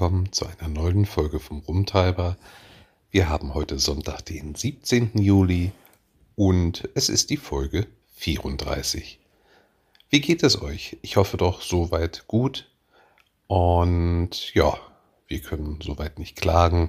willkommen 0.00 0.32
zu 0.32 0.46
einer 0.46 0.70
neuen 0.70 1.04
Folge 1.04 1.38
vom 1.38 1.58
Rumtreiber. 1.58 2.38
Wir 3.10 3.28
haben 3.28 3.52
heute 3.52 3.78
Sonntag, 3.78 4.24
den 4.24 4.54
17. 4.54 5.10
Juli 5.18 5.72
und 6.36 6.88
es 6.94 7.10
ist 7.10 7.28
die 7.28 7.36
Folge 7.36 7.86
34. 8.14 9.18
Wie 10.08 10.20
geht 10.22 10.42
es 10.42 10.62
euch? 10.62 10.96
Ich 11.02 11.18
hoffe 11.18 11.36
doch 11.36 11.60
soweit 11.60 12.26
gut 12.28 12.70
und 13.46 14.54
ja, 14.54 14.72
wir 15.28 15.40
können 15.40 15.80
soweit 15.82 16.18
nicht 16.18 16.34
klagen. 16.34 16.88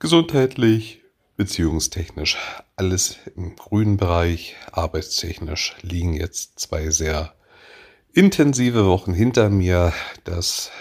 Gesundheitlich, 0.00 1.02
beziehungstechnisch 1.36 2.36
alles 2.74 3.18
im 3.36 3.54
grünen 3.54 3.96
Bereich, 3.96 4.56
arbeitstechnisch 4.72 5.76
liegen 5.82 6.14
jetzt 6.14 6.58
zwei 6.58 6.90
sehr 6.90 7.32
intensive 8.12 8.86
Wochen 8.86 9.14
hinter 9.14 9.50
mir. 9.50 9.92
Das 10.24 10.72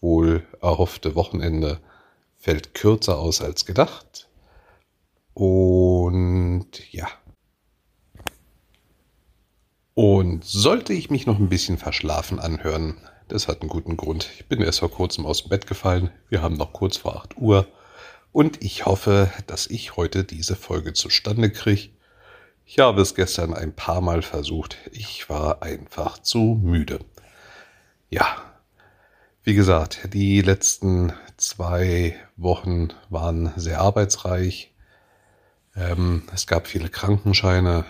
wohl 0.00 0.46
erhoffte 0.60 1.14
Wochenende 1.14 1.80
fällt 2.36 2.74
kürzer 2.74 3.18
aus 3.18 3.40
als 3.40 3.64
gedacht. 3.66 4.28
Und 5.34 6.92
ja. 6.92 7.08
Und 9.94 10.44
sollte 10.44 10.92
ich 10.92 11.10
mich 11.10 11.26
noch 11.26 11.38
ein 11.38 11.48
bisschen 11.48 11.78
verschlafen 11.78 12.38
anhören, 12.38 12.96
das 13.28 13.48
hat 13.48 13.60
einen 13.60 13.70
guten 13.70 13.96
Grund. 13.96 14.28
Ich 14.36 14.46
bin 14.46 14.60
erst 14.60 14.78
vor 14.80 14.90
kurzem 14.90 15.26
aus 15.26 15.42
dem 15.42 15.48
Bett 15.48 15.66
gefallen. 15.66 16.10
Wir 16.28 16.42
haben 16.42 16.56
noch 16.56 16.72
kurz 16.72 16.98
vor 16.98 17.16
8 17.16 17.38
Uhr. 17.38 17.66
Und 18.30 18.62
ich 18.62 18.86
hoffe, 18.86 19.32
dass 19.46 19.66
ich 19.66 19.96
heute 19.96 20.22
diese 20.22 20.54
Folge 20.54 20.92
zustande 20.92 21.50
kriege. 21.50 21.88
Ich 22.64 22.78
habe 22.78 23.00
es 23.00 23.14
gestern 23.14 23.54
ein 23.54 23.74
paar 23.74 24.00
Mal 24.00 24.22
versucht. 24.22 24.76
Ich 24.92 25.28
war 25.28 25.62
einfach 25.62 26.18
zu 26.18 26.60
müde. 26.62 27.00
Ja, 28.10 28.36
wie 29.46 29.54
gesagt, 29.54 30.12
die 30.12 30.40
letzten 30.40 31.12
zwei 31.36 32.16
Wochen 32.36 32.88
waren 33.10 33.52
sehr 33.54 33.80
arbeitsreich. 33.80 34.74
Ähm, 35.76 36.24
es 36.34 36.48
gab 36.48 36.66
viele 36.66 36.88
Krankenscheine. 36.88 37.84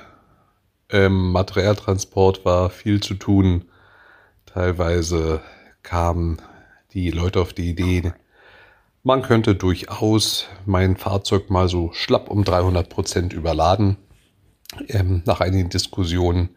Im 0.89 1.33
Materialtransport 1.33 2.45
war 2.45 2.69
viel 2.69 3.03
zu 3.03 3.15
tun. 3.15 3.65
Teilweise 4.45 5.41
kamen 5.83 6.43
die 6.93 7.11
Leute 7.11 7.41
auf 7.41 7.55
die 7.55 7.70
Idee, 7.70 8.13
man 9.03 9.23
könnte 9.23 9.55
durchaus 9.55 10.48
mein 10.67 10.97
Fahrzeug 10.97 11.48
mal 11.48 11.69
so 11.69 11.91
schlapp 11.95 12.29
um 12.29 12.45
300 12.45 12.89
Prozent 12.89 13.33
überladen 13.33 13.97
ähm, 14.89 15.23
nach 15.25 15.41
einigen 15.41 15.70
Diskussionen 15.70 16.51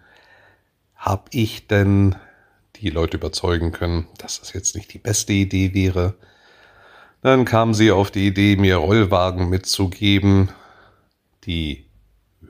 habe 0.95 1.25
ich 1.31 1.67
denn 1.67 2.15
die 2.81 2.89
Leute 2.89 3.17
überzeugen 3.17 3.71
können, 3.71 4.07
dass 4.17 4.39
das 4.39 4.53
jetzt 4.53 4.75
nicht 4.75 4.93
die 4.93 4.99
beste 4.99 5.33
Idee 5.33 5.73
wäre. 5.73 6.15
Dann 7.21 7.45
kamen 7.45 7.73
sie 7.73 7.91
auf 7.91 8.11
die 8.11 8.27
Idee, 8.27 8.55
mir 8.55 8.77
Rollwagen 8.77 9.49
mitzugeben, 9.49 10.49
die 11.45 11.89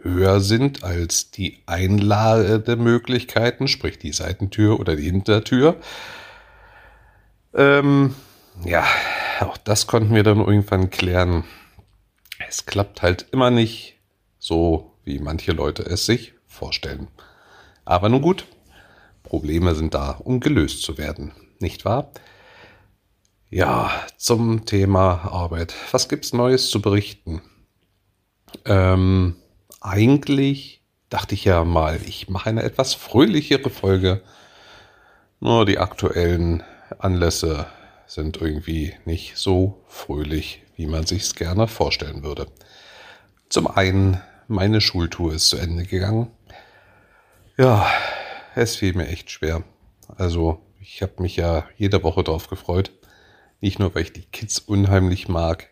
höher 0.02 0.40
sind 0.40 0.84
als 0.84 1.32
die 1.32 1.60
Einlademöglichkeiten, 1.66 3.68
sprich 3.68 3.98
die 3.98 4.14
Seitentür 4.14 4.80
oder 4.80 4.96
die 4.96 5.06
Hintertür. 5.06 5.78
Ähm, 7.54 8.16
ja, 8.64 8.86
auch 9.40 9.58
das 9.58 9.88
konnten 9.88 10.14
wir 10.14 10.24
dann 10.24 10.40
irgendwann 10.40 10.90
klären. 10.90 11.44
Es 12.48 12.66
klappt 12.66 13.02
halt 13.02 13.28
immer 13.32 13.52
nicht 13.52 13.98
so 14.38 14.94
wie 15.04 15.20
manche 15.20 15.52
Leute 15.52 15.84
es 15.84 16.06
sich 16.06 16.34
vorstellen. 16.48 17.08
Aber 17.86 18.10
nun 18.10 18.22
gut, 18.22 18.46
Probleme 19.30 19.76
sind 19.76 19.94
da, 19.94 20.20
um 20.24 20.40
gelöst 20.40 20.82
zu 20.82 20.98
werden, 20.98 21.32
nicht 21.60 21.86
wahr? 21.86 22.12
Ja, 23.52 23.92
zum 24.18 24.66
Thema 24.66 25.30
Arbeit. 25.32 25.76
Was 25.92 26.10
gibt's 26.10 26.34
Neues 26.34 26.70
zu 26.70 26.82
berichten? 26.82 27.42
Ähm, 28.66 29.36
eigentlich 29.82 30.82
dachte 31.10 31.36
ich 31.36 31.46
ja 31.46 31.64
mal, 31.64 32.00
ich 32.08 32.30
mache 32.30 32.50
eine 32.50 32.64
etwas 32.64 32.96
fröhlichere 32.96 33.70
Folge. 33.70 34.22
Nur 35.40 35.66
die 35.66 35.78
aktuellen 35.78 36.64
Anlässe 36.98 37.68
sind 38.08 38.38
irgendwie 38.38 38.94
nicht 39.06 39.38
so 39.38 39.84
fröhlich, 39.88 40.64
wie 40.76 40.88
man 40.88 41.06
sich's 41.06 41.36
gerne 41.36 41.68
vorstellen 41.68 42.24
würde. 42.24 42.48
Zum 43.50 43.68
einen 43.68 44.22
meine 44.48 44.82
Schultour 44.82 45.34
ist 45.34 45.50
zu 45.50 45.58
Ende 45.58 45.84
gegangen. 45.84 46.32
Ja, 47.58 47.88
es 48.56 48.76
fiel 48.76 48.94
mir 48.94 49.08
echt 49.08 49.32
schwer. 49.32 49.64
Also, 50.18 50.60
ich 50.80 51.02
habe 51.02 51.22
mich 51.22 51.36
ja 51.36 51.66
jede 51.78 52.04
Woche 52.04 52.24
darauf 52.24 52.48
gefreut. 52.50 52.92
Nicht 53.62 53.80
nur, 53.80 53.94
weil 53.94 54.04
ich 54.04 54.14
die 54.14 54.26
Kids 54.26 54.60
unheimlich 54.60 55.28
mag, 55.28 55.70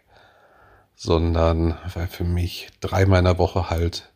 sondern 0.95 1.77
weil 1.93 2.07
für 2.07 2.23
mich 2.23 2.69
drei 2.81 3.05
meiner 3.05 3.37
Woche 3.37 3.69
halt 3.69 4.11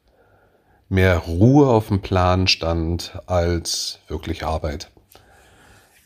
mehr 0.89 1.17
Ruhe 1.19 1.69
auf 1.69 1.87
dem 1.87 2.01
Plan 2.01 2.47
stand 2.47 3.17
als 3.27 3.99
wirklich 4.07 4.43
Arbeit. 4.43 4.91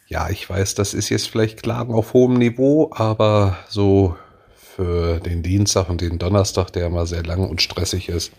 Ja, 0.07 0.29
ich 0.29 0.47
weiß, 0.47 0.75
das 0.75 0.93
ist 0.93 1.09
jetzt 1.09 1.27
vielleicht 1.27 1.63
Klagen 1.63 1.95
auf 1.95 2.13
hohem 2.13 2.35
Niveau, 2.35 2.91
aber 2.93 3.57
so 3.67 4.15
für 4.55 5.19
den 5.19 5.41
Dienstag 5.41 5.89
und 5.89 6.01
den 6.01 6.19
Donnerstag, 6.19 6.69
der 6.71 6.87
immer 6.87 7.07
sehr 7.07 7.23
lang 7.23 7.49
und 7.49 7.61
stressig 7.61 8.09
ist, 8.09 8.31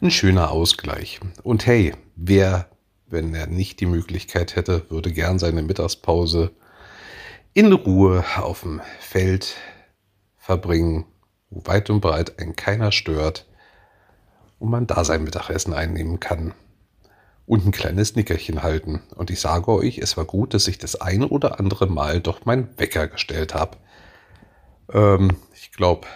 ein 0.00 0.10
schöner 0.10 0.50
Ausgleich. 0.50 1.20
Und 1.44 1.66
hey, 1.66 1.94
wer, 2.16 2.66
wenn 3.10 3.34
er 3.34 3.46
nicht 3.46 3.80
die 3.80 3.86
Möglichkeit 3.86 4.56
hätte, 4.56 4.90
würde 4.90 5.12
gern 5.12 5.38
seine 5.38 5.62
Mittagspause 5.62 6.50
in 7.54 7.72
Ruhe 7.72 8.24
auf 8.36 8.62
dem 8.62 8.80
Feld 9.00 9.56
verbringen, 10.36 11.06
wo 11.50 11.66
weit 11.66 11.90
und 11.90 12.00
breit 12.00 12.38
ein 12.38 12.56
keiner 12.56 12.92
stört 12.92 13.46
und 14.58 14.70
man 14.70 14.86
da 14.86 15.04
sein 15.04 15.24
Mittagessen 15.24 15.72
einnehmen 15.72 16.20
kann 16.20 16.54
und 17.46 17.66
ein 17.66 17.72
kleines 17.72 18.14
Nickerchen 18.16 18.62
halten. 18.62 19.02
Und 19.14 19.30
ich 19.30 19.40
sage 19.40 19.68
euch, 19.72 19.98
es 19.98 20.16
war 20.16 20.24
gut, 20.24 20.54
dass 20.54 20.68
ich 20.68 20.78
das 20.78 21.00
eine 21.00 21.28
oder 21.28 21.58
andere 21.58 21.86
Mal 21.86 22.20
doch 22.20 22.44
mein 22.44 22.68
Wecker 22.78 23.08
gestellt 23.08 23.54
habe. 23.54 23.78
Ähm, 24.92 25.36
ich 25.54 25.72
glaube, 25.72 26.06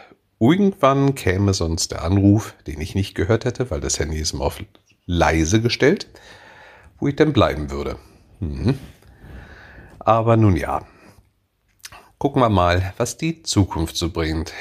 Irgendwann 0.42 1.14
käme 1.14 1.54
sonst 1.54 1.92
der 1.92 2.02
Anruf, 2.02 2.56
den 2.66 2.80
ich 2.80 2.96
nicht 2.96 3.14
gehört 3.14 3.44
hätte, 3.44 3.70
weil 3.70 3.80
das 3.80 4.00
Handy 4.00 4.18
ist 4.18 4.32
immer 4.32 4.46
auf 4.46 4.58
leise 5.06 5.62
gestellt, 5.62 6.08
wo 7.02 7.08
ich 7.08 7.16
dann 7.16 7.32
bleiben 7.32 7.72
würde. 7.72 7.96
Mhm. 8.38 8.78
Aber 9.98 10.36
nun 10.36 10.56
ja, 10.56 10.82
gucken 12.18 12.40
wir 12.40 12.48
mal, 12.48 12.94
was 12.96 13.16
die 13.16 13.42
Zukunft 13.42 13.96
so 13.96 14.10
bringt. 14.10 14.52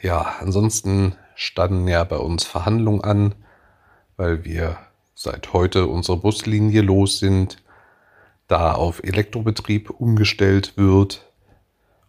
Ja, 0.00 0.36
ansonsten 0.40 1.16
standen 1.34 1.86
ja 1.86 2.02
bei 2.04 2.16
uns 2.16 2.44
Verhandlungen 2.44 3.04
an, 3.04 3.34
weil 4.16 4.42
wir 4.46 4.78
seit 5.14 5.52
heute 5.52 5.86
unsere 5.86 6.16
Buslinie 6.16 6.80
los 6.80 7.18
sind, 7.18 7.62
da 8.48 8.72
auf 8.72 9.04
Elektrobetrieb 9.04 9.90
umgestellt 9.90 10.78
wird 10.78 11.30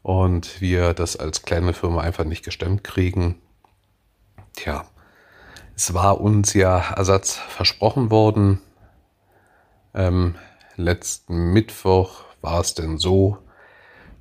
und 0.01 0.61
wir 0.61 0.93
das 0.93 1.17
als 1.17 1.41
kleine 1.41 1.73
Firma 1.73 1.99
einfach 1.99 2.23
nicht 2.23 2.45
gestemmt 2.45 2.85
kriegen. 2.85 3.41
Tja, 4.53 4.85
es 5.75 5.93
war 5.93 6.21
uns 6.21 6.53
ja 6.53 6.93
Ersatz 6.95 7.35
versprochen 7.35 8.11
worden. 8.11 8.61
Ähm, 9.93 10.35
letzten 10.75 11.53
Mittwoch 11.53 12.23
war 12.41 12.61
es 12.61 12.73
denn 12.73 12.97
so, 12.97 13.37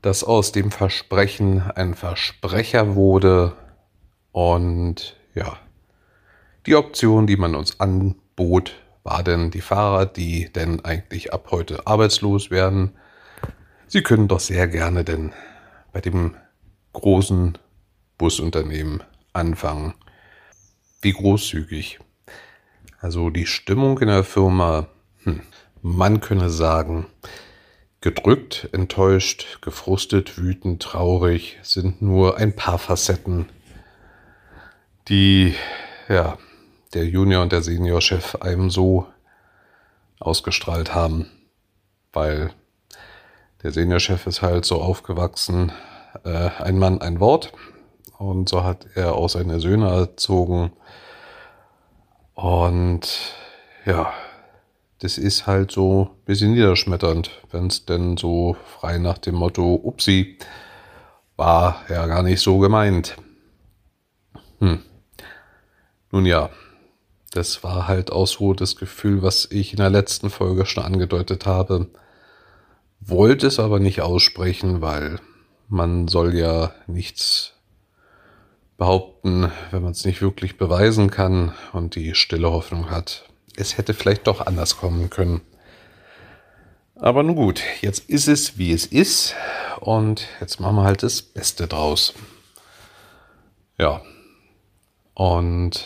dass 0.02 0.24
aus 0.24 0.52
dem 0.52 0.70
Versprechen 0.70 1.62
ein 1.62 1.94
Versprecher 1.94 2.94
wurde 2.94 3.54
und 4.32 5.16
ja, 5.34 5.58
die 6.66 6.76
Option, 6.76 7.26
die 7.26 7.36
man 7.36 7.54
uns 7.54 7.80
anbot, 7.80 8.74
war 9.02 9.22
denn 9.22 9.50
die 9.50 9.60
Fahrer, 9.60 10.06
die 10.06 10.52
denn 10.52 10.84
eigentlich 10.84 11.32
ab 11.32 11.48
heute 11.50 11.86
arbeitslos 11.86 12.50
werden. 12.50 12.92
Sie 13.88 14.02
können 14.02 14.28
doch 14.28 14.40
sehr 14.40 14.68
gerne 14.68 15.04
denn 15.04 15.32
bei 15.92 16.00
dem 16.00 16.36
großen 16.92 17.58
Busunternehmen 18.16 19.02
anfangen. 19.32 19.94
Wie 21.00 21.12
großzügig. 21.12 21.98
Also 23.00 23.30
die 23.30 23.46
Stimmung 23.46 23.98
in 23.98 24.08
der 24.08 24.22
Firma, 24.22 24.86
hm, 25.24 25.40
man 25.82 26.20
könne 26.20 26.48
sagen, 26.48 27.06
gedrückt, 28.00 28.68
enttäuscht, 28.72 29.60
gefrustet, 29.60 30.38
wütend, 30.38 30.82
traurig 30.82 31.58
sind 31.62 32.00
nur 32.00 32.38
ein 32.38 32.56
paar 32.56 32.78
Facetten, 32.78 33.48
die 35.08 35.54
ja, 36.08 36.38
der 36.94 37.06
Junior 37.06 37.42
und 37.42 37.52
der 37.52 37.62
Seniorchef 37.62 38.36
einem 38.36 38.70
so 38.70 39.06
ausgestrahlt 40.20 40.94
haben, 40.94 41.26
weil 42.12 42.52
der 43.62 43.72
Seniorchef 43.72 44.26
ist 44.26 44.42
halt 44.42 44.64
so 44.64 44.80
aufgewachsen, 44.80 45.72
äh, 46.24 46.50
ein 46.58 46.78
Mann, 46.78 47.00
ein 47.00 47.20
Wort. 47.20 47.52
Und 48.18 48.48
so 48.48 48.62
hat 48.62 48.86
er 48.94 49.14
auch 49.14 49.28
seine 49.28 49.58
Söhne 49.58 49.88
erzogen. 49.88 50.72
Und 52.34 53.34
ja, 53.84 54.12
das 55.02 55.18
ist 55.18 55.48
halt 55.48 55.72
so 55.72 56.10
ein 56.12 56.24
bisschen 56.26 56.52
niederschmetternd, 56.52 57.30
wenn 57.50 57.66
es 57.66 57.84
denn 57.86 58.16
so 58.16 58.56
frei 58.78 58.98
nach 58.98 59.18
dem 59.18 59.34
Motto, 59.34 59.74
upsi, 59.74 60.38
war 61.36 61.82
ja 61.88 62.06
gar 62.06 62.22
nicht 62.22 62.40
so 62.40 62.58
gemeint. 62.58 63.16
Hm. 64.60 64.80
Nun 66.12 66.24
ja, 66.24 66.50
das 67.32 67.64
war 67.64 67.88
halt 67.88 68.12
auch 68.12 68.28
so 68.28 68.52
das 68.52 68.76
Gefühl, 68.76 69.22
was 69.22 69.48
ich 69.50 69.72
in 69.72 69.78
der 69.78 69.90
letzten 69.90 70.30
Folge 70.30 70.66
schon 70.66 70.84
angedeutet 70.84 71.46
habe. 71.46 71.88
Wollte 73.00 73.48
es 73.48 73.58
aber 73.58 73.80
nicht 73.80 74.02
aussprechen, 74.02 74.82
weil 74.82 75.18
man 75.66 76.06
soll 76.06 76.36
ja 76.36 76.74
nichts 76.86 77.54
behaupten, 78.76 79.50
wenn 79.72 79.82
man 79.82 79.92
es 79.92 80.04
nicht 80.04 80.22
wirklich 80.22 80.58
beweisen 80.58 81.10
kann 81.10 81.54
und 81.72 81.96
die 81.96 82.14
stille 82.14 82.52
Hoffnung 82.52 82.88
hat, 82.88 83.28
es 83.56 83.78
hätte 83.78 83.94
vielleicht 83.94 84.26
doch 84.26 84.40
anders 84.46 84.76
kommen 84.76 85.10
können. 85.10 85.40
Aber 86.94 87.22
nun 87.22 87.34
gut, 87.34 87.62
jetzt 87.80 88.08
ist 88.08 88.28
es, 88.28 88.58
wie 88.58 88.72
es 88.72 88.86
ist 88.86 89.34
und 89.80 90.28
jetzt 90.40 90.60
machen 90.60 90.76
wir 90.76 90.84
halt 90.84 91.02
das 91.02 91.22
Beste 91.22 91.66
draus. 91.66 92.14
Ja, 93.78 94.02
und 95.14 95.84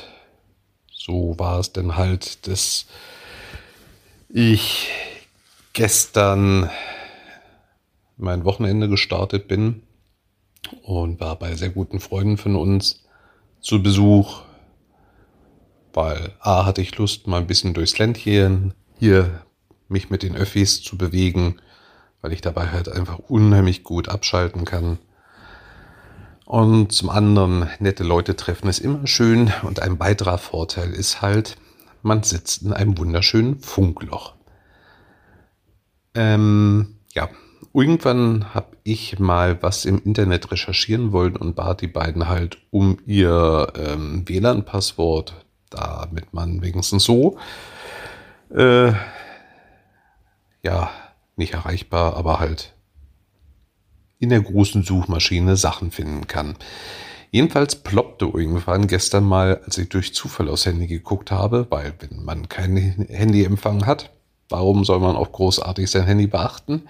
so 0.93 1.39
war 1.39 1.61
es 1.61 1.73
denn 1.73 1.97
halt, 1.97 2.47
dass 2.47 2.87
ich 4.29 4.89
gestern 5.73 6.71
mein 8.17 8.45
Wochenende 8.45 8.89
gestartet 8.89 9.49
bin 9.49 9.83
und 10.83 11.21
war 11.21 11.37
bei 11.37 11.55
sehr 11.55 11.71
guten 11.71 12.01
Freunden 12.01 12.37
von 12.37 12.57
uns 12.57 13.05
zu 13.61 13.83
Besuch, 13.83 14.43
weil 15.97 16.35
A 16.41 16.67
hatte 16.67 16.83
ich 16.83 16.97
Lust, 16.99 17.27
mal 17.27 17.39
ein 17.39 17.47
bisschen 17.47 17.73
durchs 17.73 17.97
Ländchen 17.99 18.75
hier 18.99 19.41
mich 19.89 20.11
mit 20.11 20.23
den 20.23 20.37
Öffis 20.37 20.83
zu 20.83 20.99
bewegen, 20.99 21.57
weil 22.21 22.35
ich 22.35 22.43
dabei 22.43 22.69
halt 22.69 22.91
einfach 22.91 23.19
unheimlich 23.19 23.83
gut 23.83 24.09
abschalten 24.09 24.67
kann. 24.67 24.99
Und 26.45 26.93
zum 26.93 27.09
anderen, 27.09 27.71
nette 27.79 28.05
Leute 28.05 28.37
treffen 28.37 28.69
ist 28.69 28.79
immer 28.79 29.07
schön 29.07 29.53
und 29.63 29.81
ein 29.81 29.99
weiterer 29.99 30.37
Vorteil 30.37 30.93
ist 30.93 31.23
halt, 31.23 31.57
man 32.03 32.23
sitzt 32.23 32.63
in 32.63 32.75
einem 32.75 32.99
wunderschönen 32.99 33.61
Funkloch. 33.61 34.35
Ähm, 36.15 36.99
ja, 37.15 37.31
irgendwann 37.73 38.53
habe 38.53 38.77
ich 38.85 39.19
mal 39.19 39.63
was 39.63 39.87
im 39.87 40.03
Internet 40.05 40.51
recherchieren 40.51 41.13
wollen 41.13 41.37
und 41.37 41.57
bat 41.57 41.81
die 41.81 41.89
beiden 41.89 42.29
halt 42.29 42.59
um 42.71 42.99
ihr 43.07 43.73
ähm, 43.77 44.29
WLAN-Passwort, 44.29 45.46
damit 45.71 46.33
man 46.33 46.63
wenigstens 46.63 47.05
so 47.05 47.39
äh, 48.55 48.93
ja 50.63 50.91
nicht 51.37 51.55
erreichbar, 51.55 52.17
aber 52.17 52.41
halt 52.41 52.75
in 54.19 54.31
der 54.31 54.41
großen 54.41 54.83
Suchmaschine 54.83 55.57
Sachen 55.57 55.91
finden 55.91 56.27
kann. 56.27 56.57
Jedenfalls 57.31 57.77
ploppte 57.77 58.25
irgendwann 58.27 58.87
gestern 58.87 59.25
mal, 59.25 59.61
als 59.65 59.77
ich 59.77 59.89
durch 59.89 60.15
Zufall 60.15 60.49
aufs 60.49 60.65
Handy 60.65 60.87
geguckt 60.87 61.31
habe, 61.31 61.67
weil 61.71 61.93
wenn 61.99 62.25
man 62.25 62.49
kein 62.49 62.77
Handyempfang 63.09 63.85
hat, 63.85 64.11
warum 64.49 64.85
soll 64.85 65.01
man 65.01 65.17
auch 65.17 65.33
großartig 65.33 65.91
sein 65.91 66.05
Handy 66.05 66.27
beachten? 66.27 66.89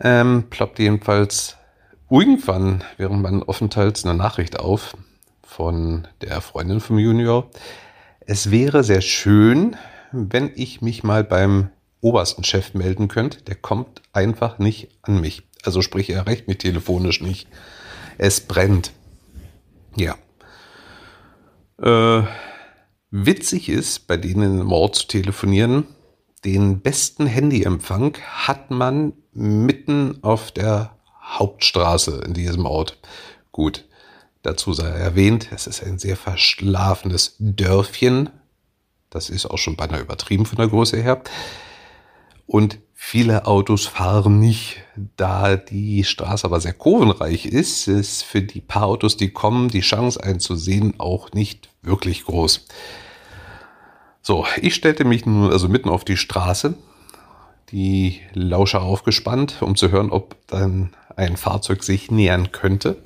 Ähm, 0.00 0.44
ploppt 0.50 0.78
jedenfalls 0.78 1.56
irgendwann 2.10 2.82
während 2.96 3.22
meines 3.22 3.46
Aufenthalts 3.46 4.04
eine 4.04 4.14
Nachricht 4.14 4.58
auf 4.58 4.96
von 5.50 6.06
der 6.20 6.40
Freundin 6.40 6.78
vom 6.78 6.98
Junior. 6.98 7.50
Es 8.20 8.52
wäre 8.52 8.84
sehr 8.84 9.00
schön, 9.00 9.76
wenn 10.12 10.52
ich 10.54 10.80
mich 10.80 11.02
mal 11.02 11.24
beim 11.24 11.70
obersten 12.00 12.44
Chef 12.44 12.72
melden 12.74 13.08
könnte. 13.08 13.42
Der 13.42 13.56
kommt 13.56 14.00
einfach 14.12 14.60
nicht 14.60 14.88
an 15.02 15.20
mich. 15.20 15.42
Also 15.64 15.82
sprich, 15.82 16.08
er 16.08 16.18
erreicht 16.18 16.46
mich 16.46 16.58
telefonisch 16.58 17.20
nicht. 17.20 17.48
Es 18.16 18.40
brennt. 18.40 18.92
Ja. 19.96 20.16
Äh, 21.82 22.26
witzig 23.10 23.68
ist, 23.68 24.06
bei 24.06 24.16
denen 24.16 24.60
im 24.60 24.72
Ort 24.72 24.94
zu 24.94 25.08
telefonieren, 25.08 25.84
den 26.44 26.80
besten 26.80 27.26
Handyempfang 27.26 28.16
hat 28.24 28.70
man 28.70 29.14
mitten 29.32 30.22
auf 30.22 30.52
der 30.52 30.96
Hauptstraße 31.22 32.22
in 32.24 32.34
diesem 32.34 32.66
Ort. 32.66 32.98
Gut, 33.50 33.84
dazu 34.42 34.72
sei 34.72 34.88
erwähnt, 34.88 35.48
es 35.52 35.66
ist 35.66 35.82
ein 35.82 35.98
sehr 35.98 36.16
verschlafenes 36.16 37.36
Dörfchen. 37.38 38.30
Das 39.10 39.30
ist 39.30 39.46
auch 39.46 39.58
schon 39.58 39.76
beinahe 39.76 40.00
übertrieben 40.00 40.46
von 40.46 40.56
der 40.56 40.68
Größe 40.68 40.96
her. 40.96 41.22
Und 42.46 42.78
viele 42.94 43.46
Autos 43.46 43.86
fahren 43.86 44.38
nicht. 44.40 44.82
Da 45.16 45.56
die 45.56 46.04
Straße 46.04 46.44
aber 46.44 46.60
sehr 46.60 46.72
kurvenreich 46.72 47.46
ist, 47.46 47.88
ist 47.88 48.22
für 48.22 48.42
die 48.42 48.60
paar 48.60 48.86
Autos, 48.86 49.16
die 49.16 49.30
kommen, 49.30 49.68
die 49.68 49.80
Chance 49.80 50.22
einzusehen 50.22 50.94
auch 50.98 51.32
nicht 51.32 51.68
wirklich 51.82 52.24
groß. 52.24 52.66
So, 54.22 54.46
ich 54.60 54.74
stellte 54.74 55.04
mich 55.04 55.24
nun 55.26 55.50
also 55.50 55.68
mitten 55.68 55.88
auf 55.88 56.04
die 56.04 56.16
Straße, 56.16 56.74
die 57.72 58.20
Lauscher 58.34 58.82
aufgespannt, 58.82 59.62
um 59.62 59.76
zu 59.76 59.90
hören, 59.90 60.10
ob 60.10 60.36
dann 60.46 60.94
ein 61.16 61.36
Fahrzeug 61.36 61.82
sich 61.82 62.10
nähern 62.10 62.52
könnte. 62.52 63.02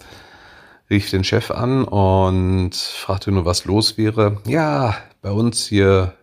Rief 0.91 1.11
den 1.11 1.25
Chef 1.25 1.51
an 1.51 1.85
und 1.85 2.75
fragte 2.75 3.33
nur, 3.33 3.45
was 3.45 3.65
los 3.65 3.97
wäre. 3.97 4.39
Ja, 4.47 4.97
bei 5.23 5.31
uns 5.31 5.67
hier 5.67 6.15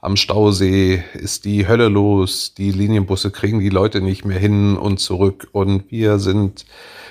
am 0.00 0.16
Stausee 0.16 1.02
ist 1.14 1.44
die 1.44 1.68
Hölle 1.68 1.88
los, 1.88 2.54
die 2.54 2.70
Linienbusse 2.70 3.30
kriegen 3.30 3.60
die 3.60 3.68
Leute 3.68 4.00
nicht 4.00 4.24
mehr 4.24 4.38
hin 4.38 4.76
und 4.76 4.98
zurück 4.98 5.48
und 5.52 5.90
wir 5.90 6.18
sind 6.18 6.64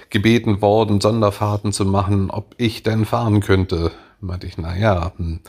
gebeten 0.09 0.61
worden, 0.61 1.01
Sonderfahrten 1.01 1.71
zu 1.71 1.85
machen, 1.85 2.31
ob 2.31 2.55
ich 2.57 2.81
denn 2.81 3.05
fahren 3.05 3.41
könnte. 3.41 3.91
Meinte 4.21 4.47
ich, 4.47 4.57
na 4.57 4.75
ja, 4.75 5.11
hm. 5.17 5.41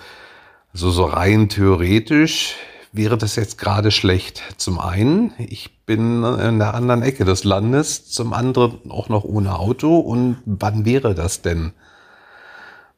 Also 0.73 0.91
so 0.91 1.05
rein 1.05 1.49
theoretisch 1.49 2.55
wäre 2.93 3.17
das 3.17 3.37
jetzt 3.37 3.59
gerade 3.59 3.91
schlecht. 3.91 4.43
Zum 4.57 4.79
einen, 4.81 5.33
ich 5.39 5.85
bin 5.87 6.25
in 6.25 6.59
der 6.59 6.75
anderen 6.75 7.03
Ecke 7.03 7.25
des 7.25 7.45
Landes, 7.45 8.11
zum 8.11 8.33
anderen 8.33 8.91
auch 8.91 9.09
noch 9.09 9.25
ohne 9.25 9.59
Auto. 9.59 9.99
Und 9.99 10.39
wann 10.45 10.85
wäre 10.85 11.15
das 11.15 11.43
denn? 11.43 11.73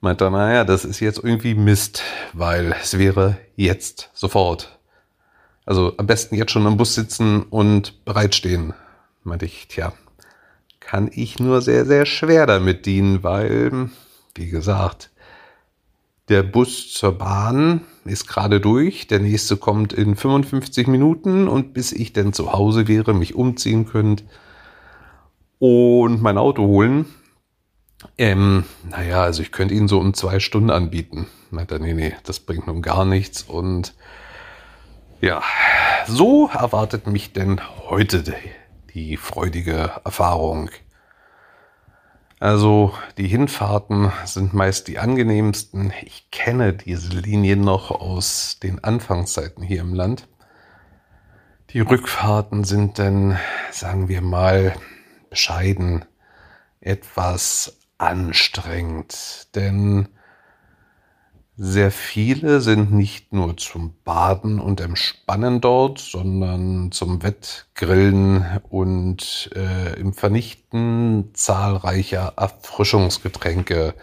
Meint 0.00 0.20
er, 0.20 0.30
naja, 0.30 0.64
das 0.64 0.84
ist 0.84 1.00
jetzt 1.00 1.22
irgendwie 1.22 1.54
Mist, 1.54 2.02
weil 2.32 2.74
es 2.82 2.98
wäre 2.98 3.36
jetzt 3.54 4.10
sofort. 4.14 4.78
Also 5.64 5.94
am 5.96 6.06
besten 6.06 6.34
jetzt 6.34 6.50
schon 6.50 6.66
im 6.66 6.76
Bus 6.76 6.94
sitzen 6.94 7.44
und 7.44 8.04
bereitstehen. 8.04 8.74
Meinte 9.22 9.44
ich, 9.44 9.68
tja, 9.68 9.92
kann 10.80 11.08
ich 11.12 11.38
nur 11.38 11.62
sehr, 11.62 11.86
sehr 11.86 12.04
schwer 12.04 12.46
damit 12.46 12.86
dienen, 12.86 13.22
weil, 13.22 13.90
wie 14.34 14.48
gesagt, 14.48 15.11
der 16.28 16.42
Bus 16.42 16.92
zur 16.92 17.12
Bahn 17.12 17.82
ist 18.04 18.26
gerade 18.26 18.60
durch, 18.60 19.06
der 19.06 19.20
nächste 19.20 19.56
kommt 19.56 19.92
in 19.92 20.16
55 20.16 20.86
Minuten 20.86 21.48
und 21.48 21.74
bis 21.74 21.92
ich 21.92 22.12
dann 22.12 22.32
zu 22.32 22.52
Hause 22.52 22.88
wäre, 22.88 23.14
mich 23.14 23.34
umziehen 23.34 23.86
könnte 23.86 24.24
und 25.58 26.22
mein 26.22 26.38
Auto 26.38 26.66
holen. 26.66 27.06
Ähm, 28.18 28.64
naja, 28.88 29.22
also 29.22 29.42
ich 29.42 29.52
könnte 29.52 29.74
ihn 29.74 29.86
so 29.86 30.00
um 30.00 30.14
zwei 30.14 30.40
Stunden 30.40 30.70
anbieten. 30.70 31.28
Meint 31.50 31.70
er, 31.70 31.78
nee, 31.78 31.94
nee, 31.94 32.14
das 32.24 32.40
bringt 32.40 32.66
nun 32.66 32.82
gar 32.82 33.04
nichts. 33.04 33.42
Und 33.42 33.94
ja, 35.20 35.42
so 36.08 36.48
erwartet 36.52 37.06
mich 37.06 37.32
denn 37.32 37.60
heute 37.88 38.24
die 38.94 39.16
freudige 39.16 39.92
Erfahrung. 40.04 40.70
Also 42.42 42.92
die 43.18 43.28
Hinfahrten 43.28 44.10
sind 44.24 44.52
meist 44.52 44.88
die 44.88 44.98
angenehmsten. 44.98 45.92
Ich 46.04 46.28
kenne 46.32 46.72
diese 46.72 47.10
Linien 47.16 47.60
noch 47.60 47.92
aus 47.92 48.58
den 48.60 48.82
Anfangszeiten 48.82 49.62
hier 49.62 49.80
im 49.80 49.94
Land. 49.94 50.26
Die 51.70 51.78
Rückfahrten 51.78 52.64
sind 52.64 52.98
dann, 52.98 53.38
sagen 53.70 54.08
wir 54.08 54.22
mal, 54.22 54.74
bescheiden 55.30 56.04
etwas 56.80 57.78
anstrengend, 57.98 59.46
denn 59.54 60.08
sehr 61.64 61.92
viele 61.92 62.60
sind 62.60 62.90
nicht 62.90 63.32
nur 63.32 63.56
zum 63.56 63.94
Baden 64.02 64.58
und 64.58 64.80
Entspannen 64.80 65.60
dort, 65.60 66.00
sondern 66.00 66.90
zum 66.90 67.22
Wettgrillen 67.22 68.44
und 68.68 69.48
äh, 69.54 69.92
im 69.96 70.12
Vernichten 70.12 71.30
zahlreicher 71.34 72.32
Erfrischungsgetränke, 72.36 73.94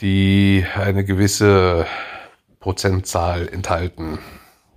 die 0.00 0.64
eine 0.76 1.04
gewisse 1.04 1.86
Prozentzahl 2.60 3.48
enthalten. 3.48 4.20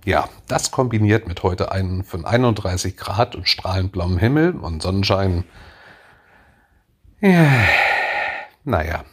Ja, 0.04 0.28
das 0.48 0.72
kombiniert 0.72 1.28
mit 1.28 1.44
heute 1.44 1.70
einen 1.70 2.02
von 2.02 2.24
31 2.24 2.96
Grad 2.96 3.36
und 3.36 3.48
strahlend 3.48 3.92
blauem 3.92 4.18
Himmel 4.18 4.56
und 4.56 4.82
Sonnenschein. 4.82 5.44
Ja, 7.20 7.46
naja, 8.64 9.04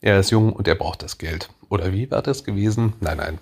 er 0.00 0.20
ist 0.20 0.30
jung 0.30 0.52
und 0.52 0.68
er 0.68 0.74
braucht 0.74 1.02
das 1.02 1.18
Geld. 1.18 1.48
Oder 1.68 1.92
wie 1.92 2.10
war 2.10 2.22
das 2.22 2.44
gewesen? 2.44 2.94
Nein, 3.00 3.18
nein. 3.18 3.38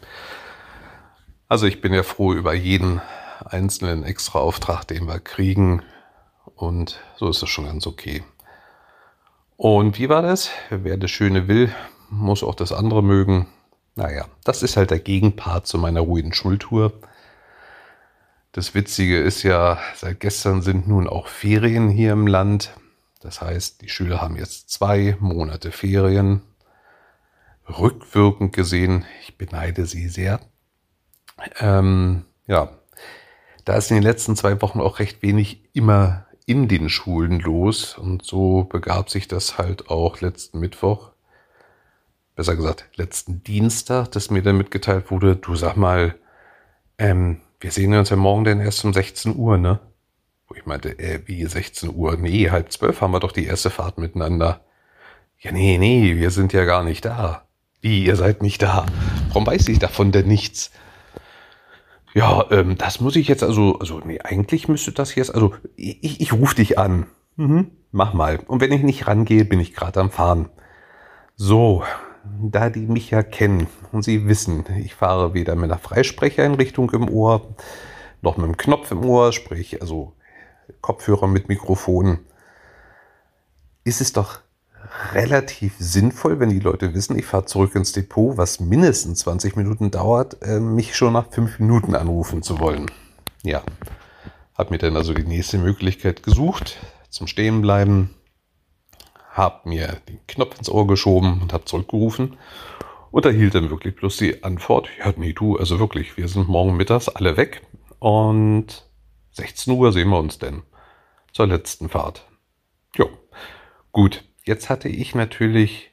Also 1.48 1.66
ich 1.66 1.80
bin 1.80 1.92
ja 1.92 2.02
froh 2.02 2.32
über 2.32 2.54
jeden 2.54 3.00
einzelnen 3.44 4.02
Extraauftrag, 4.02 4.84
den 4.86 5.06
wir 5.06 5.20
kriegen. 5.20 5.82
Und 6.54 7.00
so 7.16 7.28
ist 7.28 7.42
es 7.42 7.48
schon 7.48 7.66
ganz 7.66 7.86
okay. 7.86 8.24
Und 9.56 9.98
wie 9.98 10.08
war 10.08 10.22
das? 10.22 10.50
Wer 10.70 10.96
das 10.96 11.10
Schöne 11.10 11.48
will, 11.48 11.74
muss 12.10 12.42
auch 12.42 12.54
das 12.54 12.72
andere 12.72 13.02
mögen. 13.02 13.46
Naja, 13.94 14.26
das 14.44 14.62
ist 14.62 14.76
halt 14.76 14.90
der 14.90 14.98
Gegenpart 14.98 15.66
zu 15.66 15.78
meiner 15.78 16.00
ruhigen 16.00 16.34
Schultour. 16.34 16.92
Das 18.52 18.74
Witzige 18.74 19.18
ist 19.18 19.42
ja, 19.42 19.78
seit 19.94 20.20
gestern 20.20 20.62
sind 20.62 20.88
nun 20.88 21.08
auch 21.08 21.28
Ferien 21.28 21.88
hier 21.88 22.12
im 22.12 22.26
Land. 22.26 22.72
Das 23.26 23.40
heißt, 23.40 23.82
die 23.82 23.88
Schüler 23.88 24.20
haben 24.20 24.36
jetzt 24.36 24.70
zwei 24.70 25.16
Monate 25.18 25.72
Ferien. 25.72 26.42
Rückwirkend 27.68 28.52
gesehen, 28.52 29.04
ich 29.20 29.36
beneide 29.36 29.86
sie 29.86 30.06
sehr. 30.06 30.38
Ähm, 31.58 32.24
ja, 32.46 32.70
da 33.64 33.74
ist 33.74 33.90
in 33.90 33.96
den 33.96 34.04
letzten 34.04 34.36
zwei 34.36 34.62
Wochen 34.62 34.80
auch 34.80 35.00
recht 35.00 35.22
wenig 35.22 35.58
immer 35.72 36.26
in 36.46 36.68
den 36.68 36.88
Schulen 36.88 37.40
los. 37.40 37.98
Und 37.98 38.24
so 38.24 38.62
begab 38.62 39.10
sich 39.10 39.26
das 39.26 39.58
halt 39.58 39.90
auch 39.90 40.20
letzten 40.20 40.60
Mittwoch, 40.60 41.10
besser 42.36 42.54
gesagt 42.54 42.84
letzten 42.94 43.42
Dienstag, 43.42 44.06
dass 44.12 44.30
mir 44.30 44.42
dann 44.42 44.56
mitgeteilt 44.56 45.10
wurde, 45.10 45.34
du 45.34 45.56
sag 45.56 45.76
mal, 45.76 46.14
ähm, 46.96 47.40
wir 47.58 47.72
sehen 47.72 47.92
uns 47.92 48.10
ja 48.10 48.16
morgen 48.16 48.44
denn 48.44 48.60
erst 48.60 48.84
um 48.84 48.94
16 48.94 49.34
Uhr, 49.34 49.58
ne? 49.58 49.80
Wo 50.48 50.54
ich 50.54 50.66
meinte, 50.66 50.98
äh, 50.98 51.20
wie 51.26 51.44
16 51.44 51.94
Uhr? 51.94 52.16
Nee, 52.16 52.50
halb 52.50 52.70
zwölf 52.72 53.00
haben 53.00 53.12
wir 53.12 53.20
doch 53.20 53.32
die 53.32 53.46
erste 53.46 53.70
Fahrt 53.70 53.98
miteinander. 53.98 54.60
Ja, 55.38 55.52
nee, 55.52 55.76
nee, 55.78 56.16
wir 56.16 56.30
sind 56.30 56.52
ja 56.52 56.64
gar 56.64 56.84
nicht 56.84 57.04
da. 57.04 57.46
Wie, 57.80 58.04
ihr 58.04 58.16
seid 58.16 58.42
nicht 58.42 58.62
da? 58.62 58.86
Warum 59.28 59.46
weiß 59.46 59.68
ich 59.68 59.78
davon 59.78 60.12
denn 60.12 60.28
nichts? 60.28 60.70
Ja, 62.14 62.46
ähm, 62.50 62.78
das 62.78 63.00
muss 63.00 63.16
ich 63.16 63.28
jetzt 63.28 63.42
also, 63.42 63.78
also 63.78 64.00
nee, 64.00 64.20
eigentlich 64.20 64.68
müsste 64.68 64.92
das 64.92 65.14
jetzt, 65.14 65.34
also 65.34 65.54
ich, 65.76 66.20
ich 66.20 66.32
rufe 66.32 66.54
dich 66.54 66.78
an. 66.78 67.06
Mhm, 67.36 67.70
mach 67.92 68.14
mal. 68.14 68.38
Und 68.46 68.62
wenn 68.62 68.72
ich 68.72 68.82
nicht 68.82 69.06
rangehe, 69.06 69.44
bin 69.44 69.60
ich 69.60 69.74
gerade 69.74 70.00
am 70.00 70.10
Fahren. 70.10 70.48
So, 71.34 71.84
da 72.40 72.70
die 72.70 72.86
mich 72.86 73.10
ja 73.10 73.22
kennen 73.22 73.66
und 73.92 74.02
sie 74.02 74.26
wissen, 74.26 74.64
ich 74.78 74.94
fahre 74.94 75.34
weder 75.34 75.54
mit 75.54 75.70
einer 75.70 75.78
Freisprecheinrichtung 75.78 76.90
im 76.92 77.10
Ohr, 77.10 77.54
noch 78.22 78.38
mit 78.38 78.44
einem 78.46 78.56
Knopf 78.56 78.90
im 78.90 79.04
Ohr, 79.04 79.32
sprich 79.32 79.82
also 79.82 80.15
Kopfhörer 80.86 81.26
mit 81.26 81.48
Mikrofon, 81.48 82.20
ist 83.82 84.00
es 84.00 84.12
doch 84.12 84.38
relativ 85.14 85.74
sinnvoll, 85.80 86.38
wenn 86.38 86.48
die 86.48 86.60
Leute 86.60 86.94
wissen, 86.94 87.18
ich 87.18 87.26
fahre 87.26 87.44
zurück 87.44 87.74
ins 87.74 87.90
Depot, 87.90 88.36
was 88.36 88.60
mindestens 88.60 89.18
20 89.18 89.56
Minuten 89.56 89.90
dauert, 89.90 90.40
äh, 90.42 90.60
mich 90.60 90.94
schon 90.94 91.14
nach 91.14 91.28
5 91.28 91.58
Minuten 91.58 91.96
anrufen 91.96 92.44
zu 92.44 92.60
wollen. 92.60 92.88
Ja, 93.42 93.64
habe 94.54 94.70
mir 94.70 94.78
dann 94.78 94.96
also 94.96 95.12
die 95.12 95.24
nächste 95.24 95.58
Möglichkeit 95.58 96.22
gesucht 96.22 96.76
zum 97.10 97.26
Stehenbleiben, 97.26 98.10
habe 99.32 99.68
mir 99.68 99.96
den 100.08 100.24
Knopf 100.28 100.56
ins 100.56 100.68
Ohr 100.70 100.86
geschoben 100.86 101.42
und 101.42 101.52
habe 101.52 101.64
zurückgerufen. 101.64 102.36
Und 103.10 103.26
erhielt 103.26 103.56
dann 103.56 103.70
wirklich 103.70 103.96
bloß 103.96 104.18
die 104.18 104.44
Antwort, 104.44 104.88
ja 105.00 105.12
nee 105.16 105.32
du, 105.32 105.56
also 105.56 105.80
wirklich, 105.80 106.16
wir 106.16 106.28
sind 106.28 106.46
morgen 106.46 106.76
mittags 106.76 107.08
alle 107.08 107.36
weg 107.36 107.62
und 107.98 108.86
16 109.32 109.72
Uhr 109.72 109.92
sehen 109.92 110.10
wir 110.10 110.20
uns 110.20 110.38
denn 110.38 110.62
zur 111.36 111.46
letzten 111.46 111.88
Fahrt. 111.88 112.26
Jo, 112.96 113.08
gut, 113.92 114.24
Jetzt 114.46 114.70
hatte 114.70 114.88
ich 114.88 115.16
natürlich 115.16 115.90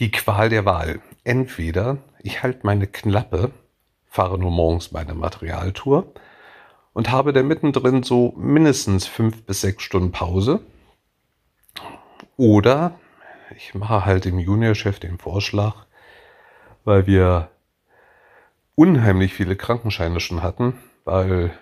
die 0.00 0.10
Qual 0.10 0.48
der 0.48 0.64
Wahl. 0.64 1.00
Entweder 1.22 1.98
ich 2.18 2.42
halte 2.42 2.60
meine 2.64 2.88
Klappe, 2.88 3.52
fahre 4.06 4.40
nur 4.40 4.50
morgens 4.50 4.90
meine 4.90 5.14
Materialtour 5.14 6.12
und 6.92 7.12
habe 7.12 7.32
da 7.32 7.44
mittendrin 7.44 8.02
so 8.02 8.34
mindestens 8.36 9.06
fünf 9.06 9.44
bis 9.44 9.60
sechs 9.60 9.84
Stunden 9.84 10.10
Pause. 10.10 10.60
Oder 12.36 12.98
ich 13.56 13.72
mache 13.74 14.04
halt 14.04 14.24
dem 14.24 14.40
Juniorchef 14.40 14.98
den 14.98 15.18
Vorschlag, 15.18 15.86
weil 16.84 17.06
wir 17.06 17.50
unheimlich 18.74 19.32
viele 19.32 19.54
Krankenscheine 19.54 20.18
schon 20.18 20.42
hatten, 20.42 20.76
weil 21.04 21.52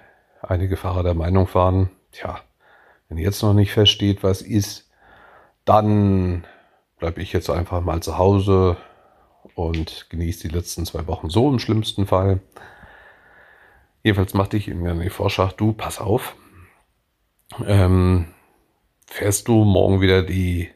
einige 0.41 0.79
Fahrer 0.79 1.03
der 1.03 1.15
Meinung 1.15 1.53
waren, 1.53 1.91
tja, 2.13 2.41
wenn 3.09 3.19
jetzt 3.19 3.43
noch 3.43 3.55
nicht 3.55 3.73
feststeht, 3.73 4.23
was 4.23 4.43
ist, 4.43 4.91
dann 5.65 6.47
bleibe 6.99 7.23
ich 7.23 7.33
jetzt 7.33 7.51
einfach 7.51 7.81
mal 7.81 8.03
zu 8.03 8.19
Hause 8.19 8.77
und 9.55 10.07
genieße 10.11 10.49
die 10.49 10.55
letzten 10.55 10.85
zwei 10.85 11.07
Wochen 11.07 11.31
so 11.31 11.49
im 11.49 11.59
schlimmsten 11.59 12.07
Fall. 12.07 12.41
Jedenfalls 14.03 14.35
machte 14.35 14.57
ich 14.57 14.69
ihm 14.69 14.85
dann 14.85 15.01
die 15.01 15.11
Vorschlag, 15.11 15.53
du, 15.53 15.73
pass 15.73 16.01
auf, 16.01 16.37
ähm, 17.67 18.27
fährst 19.07 19.49
du 19.49 19.65
morgen 19.65 20.01
wieder 20.01 20.23
die 20.23 20.71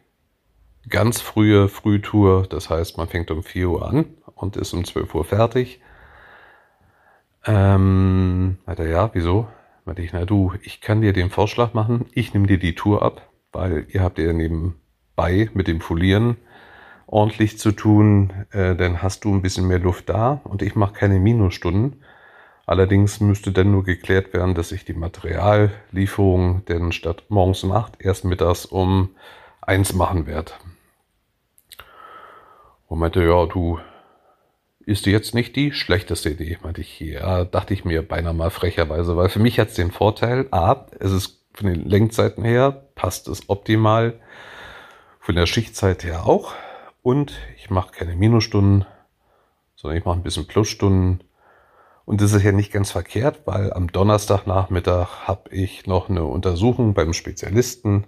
ganz 0.88 1.20
frühe 1.20 1.68
Frühtour, 1.68 2.46
das 2.48 2.70
heißt, 2.70 2.96
man 2.96 3.08
fängt 3.08 3.30
um 3.30 3.42
4 3.42 3.68
Uhr 3.68 3.86
an 3.86 4.06
und 4.34 4.56
ist 4.56 4.72
um 4.72 4.84
12 4.84 5.14
Uhr 5.14 5.24
fertig. 5.24 5.80
Ähm, 7.44 8.58
er, 8.66 8.86
ja, 8.86 9.10
wieso? 9.12 9.48
Meinte 9.84 10.02
ich, 10.02 10.12
na 10.12 10.24
du, 10.24 10.52
ich 10.62 10.80
kann 10.80 11.00
dir 11.02 11.12
den 11.12 11.30
Vorschlag 11.30 11.74
machen, 11.74 12.06
ich 12.12 12.32
nehme 12.34 12.46
dir 12.46 12.58
die 12.58 12.74
Tour 12.74 13.02
ab, 13.02 13.28
weil 13.50 13.86
ihr 13.88 14.02
habt 14.02 14.18
ja 14.18 14.32
neben 14.32 14.76
bei 15.16 15.50
mit 15.54 15.66
dem 15.66 15.80
Folieren 15.80 16.36
ordentlich 17.06 17.58
zu 17.58 17.72
tun, 17.72 18.32
äh, 18.52 18.74
dann 18.76 19.02
hast 19.02 19.24
du 19.24 19.34
ein 19.34 19.42
bisschen 19.42 19.66
mehr 19.66 19.80
Luft 19.80 20.08
da 20.08 20.40
und 20.44 20.62
ich 20.62 20.76
mache 20.76 20.94
keine 20.94 21.18
Minusstunden. 21.18 22.02
Allerdings 22.64 23.20
müsste 23.20 23.50
dann 23.50 23.72
nur 23.72 23.84
geklärt 23.84 24.32
werden, 24.32 24.54
dass 24.54 24.72
ich 24.72 24.84
die 24.84 24.94
Materiallieferung 24.94 26.64
denn 26.66 26.92
statt 26.92 27.24
morgens 27.28 27.64
um 27.64 27.72
8 27.72 28.00
erst 28.00 28.24
mittags 28.24 28.64
um 28.64 29.10
1 29.62 29.94
machen 29.94 30.26
werde. 30.26 30.52
Und 32.86 33.00
meinte, 33.00 33.24
ja, 33.24 33.46
du, 33.46 33.80
ist 34.86 35.06
jetzt 35.06 35.34
nicht 35.34 35.56
die 35.56 35.72
schlechteste 35.72 36.30
Idee, 36.30 36.58
meinte 36.62 36.80
ich. 36.80 37.00
Ja, 37.00 37.44
dachte 37.44 37.74
ich 37.74 37.84
mir 37.84 38.06
beinahe 38.06 38.34
mal 38.34 38.50
frecherweise, 38.50 39.16
weil 39.16 39.28
für 39.28 39.38
mich 39.38 39.58
hat 39.58 39.68
es 39.68 39.74
den 39.74 39.90
Vorteil, 39.90 40.48
A, 40.50 40.86
es 40.98 41.12
ist 41.12 41.42
von 41.54 41.68
den 41.68 41.84
Lenkzeiten 41.84 42.44
her, 42.44 42.88
passt 42.94 43.28
es 43.28 43.48
optimal 43.48 44.20
von 45.20 45.34
der 45.34 45.46
Schichtzeit 45.46 46.04
her 46.04 46.26
auch. 46.26 46.54
Und 47.02 47.38
ich 47.56 47.70
mache 47.70 47.92
keine 47.92 48.16
Minusstunden, 48.16 48.84
sondern 49.76 49.98
ich 49.98 50.04
mache 50.04 50.18
ein 50.18 50.22
bisschen 50.22 50.46
Plusstunden. 50.46 51.24
Und 52.04 52.20
das 52.20 52.32
ist 52.32 52.42
ja 52.42 52.52
nicht 52.52 52.72
ganz 52.72 52.90
verkehrt, 52.90 53.42
weil 53.44 53.72
am 53.72 53.90
Donnerstagnachmittag 53.90 55.26
habe 55.26 55.50
ich 55.50 55.86
noch 55.86 56.08
eine 56.08 56.24
Untersuchung 56.24 56.94
beim 56.94 57.12
Spezialisten. 57.12 58.06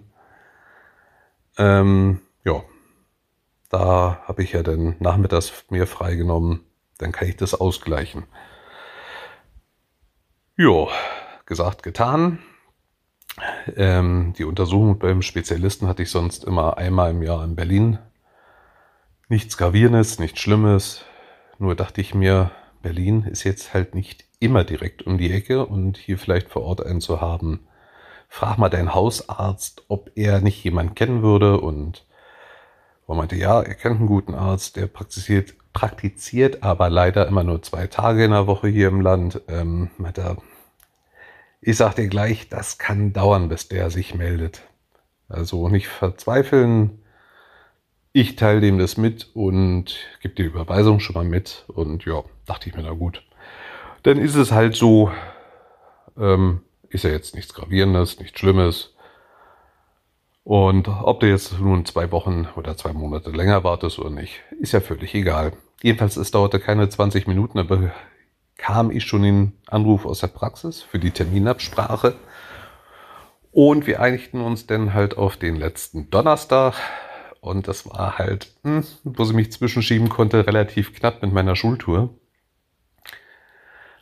Ähm, 1.57 2.21
ja, 2.43 2.63
da 3.69 4.19
habe 4.25 4.43
ich 4.43 4.53
ja 4.53 4.63
dann 4.63 4.95
nachmittags 4.99 5.65
mir 5.69 5.87
freigenommen. 5.87 6.61
Dann 6.97 7.11
kann 7.11 7.27
ich 7.27 7.35
das 7.35 7.53
ausgleichen. 7.53 8.25
Jo, 10.55 10.89
gesagt, 11.45 11.83
getan. 11.83 12.39
Ähm, 13.75 14.33
die 14.37 14.45
Untersuchung 14.45 14.99
beim 14.99 15.21
Spezialisten 15.21 15.87
hatte 15.87 16.03
ich 16.03 16.11
sonst 16.11 16.45
immer 16.45 16.77
einmal 16.77 17.11
im 17.11 17.21
Jahr 17.21 17.43
in 17.43 17.55
Berlin. 17.55 17.99
Nichts 19.27 19.57
Gravierendes, 19.57 20.19
nichts 20.19 20.39
Schlimmes. 20.39 21.03
Nur 21.57 21.75
dachte 21.75 21.99
ich 21.99 22.13
mir, 22.13 22.51
Berlin 22.81 23.23
ist 23.23 23.43
jetzt 23.43 23.73
halt 23.73 23.95
nicht 23.95 24.25
immer 24.39 24.63
direkt 24.63 25.03
um 25.03 25.17
die 25.17 25.31
Ecke 25.31 25.65
und 25.65 25.97
hier 25.97 26.17
vielleicht 26.17 26.49
vor 26.49 26.63
Ort 26.63 26.85
einen 26.85 27.01
zu 27.01 27.19
haben. 27.19 27.67
Frag 28.29 28.57
mal 28.57 28.69
deinen 28.69 28.93
Hausarzt, 28.93 29.85
ob 29.87 30.11
er 30.15 30.41
nicht 30.41 30.63
jemanden 30.63 30.95
kennen 30.95 31.21
würde 31.21 31.59
und 31.59 32.05
er 33.07 33.15
meinte, 33.15 33.35
ja, 33.35 33.61
er 33.61 33.75
kennt 33.75 33.99
einen 33.99 34.07
guten 34.07 34.33
Arzt, 34.33 34.75
der 34.77 34.87
praktiziert, 34.87 35.53
praktiziert 35.73 36.63
aber 36.63 36.89
leider 36.89 37.27
immer 37.27 37.43
nur 37.43 37.61
zwei 37.61 37.87
Tage 37.87 38.25
in 38.25 38.31
der 38.31 38.47
Woche 38.47 38.67
hier 38.67 38.87
im 38.87 39.01
Land. 39.01 39.41
Ähm, 39.47 39.91
meinte, 39.97 40.37
ich 41.61 41.77
sag 41.77 41.95
dir 41.95 42.07
gleich, 42.07 42.49
das 42.49 42.77
kann 42.77 43.13
dauern, 43.13 43.49
bis 43.49 43.67
der 43.67 43.89
sich 43.89 44.15
meldet. 44.15 44.61
Also 45.27 45.69
nicht 45.69 45.87
verzweifeln. 45.87 47.01
Ich 48.11 48.35
teile 48.35 48.61
dem 48.61 48.77
das 48.77 48.97
mit 48.97 49.35
und 49.35 49.97
gebe 50.21 50.35
die 50.35 50.43
Überweisung 50.43 50.99
schon 50.99 51.15
mal 51.15 51.25
mit. 51.25 51.65
Und 51.67 52.05
ja, 52.05 52.23
dachte 52.45 52.69
ich 52.69 52.75
mir, 52.75 52.83
na 52.83 52.91
gut. 52.91 53.23
Dann 54.03 54.17
ist 54.17 54.35
es 54.35 54.51
halt 54.51 54.75
so, 54.75 55.11
ähm, 56.17 56.61
ist 56.89 57.03
ja 57.03 57.09
jetzt 57.09 57.35
nichts 57.35 57.53
Gravierendes, 57.53 58.19
nichts 58.19 58.39
Schlimmes. 58.39 58.94
Und 60.45 60.87
ob 60.87 61.21
du 61.21 61.27
jetzt 61.27 61.59
nun 61.59 61.85
zwei 61.85 62.11
Wochen 62.11 62.47
oder 62.55 62.77
zwei 62.77 62.93
Monate 62.93 63.31
länger 63.31 63.63
wartest 63.63 63.97
oder 63.97 64.11
nicht, 64.11 64.43
ist 64.61 64.73
ja 64.73 64.79
völlig 64.79 65.15
egal. 65.15 65.53
Jedenfalls, 65.81 66.17
es 66.17 66.29
dauerte 66.29 66.59
keine 66.59 66.87
20 66.87 67.25
Minuten, 67.25 67.57
aber 67.57 67.91
kam 68.55 68.91
ich 68.91 69.05
schon 69.05 69.23
den 69.23 69.53
Anruf 69.65 70.05
aus 70.05 70.19
der 70.19 70.27
Praxis 70.27 70.83
für 70.83 70.99
die 70.99 71.09
Terminabsprache. 71.09 72.13
Und 73.51 73.87
wir 73.87 73.99
einigten 73.99 74.39
uns 74.39 74.67
dann 74.67 74.93
halt 74.93 75.17
auf 75.17 75.35
den 75.35 75.55
letzten 75.55 76.11
Donnerstag. 76.11 76.75
Und 77.41 77.67
das 77.67 77.89
war 77.89 78.19
halt, 78.19 78.53
hm, 78.63 78.83
wo 79.03 79.23
sie 79.23 79.33
mich 79.33 79.51
zwischenschieben 79.51 80.09
konnte, 80.09 80.45
relativ 80.45 80.93
knapp 80.93 81.23
mit 81.23 81.33
meiner 81.33 81.55
Schultour. 81.55 82.13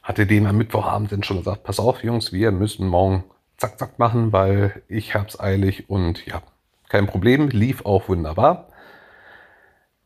Hatte 0.02 0.28
denen 0.28 0.48
am 0.48 0.58
Mittwochabend 0.58 1.10
dann 1.14 1.24
schon 1.24 1.38
gesagt, 1.38 1.64
pass 1.64 1.80
auf, 1.80 2.04
Jungs, 2.04 2.34
wir 2.34 2.52
müssen 2.52 2.86
morgen 2.86 3.24
zack, 3.64 3.80
zack 3.80 3.98
machen, 3.98 4.34
weil 4.34 4.84
ich 4.90 5.16
hab's 5.16 5.40
eilig 5.40 5.90
und 5.90 6.26
ja, 6.26 6.42
kein 6.90 7.08
Problem, 7.08 7.48
lief 7.48 7.86
auch 7.86 8.10
wunderbar. 8.10 8.68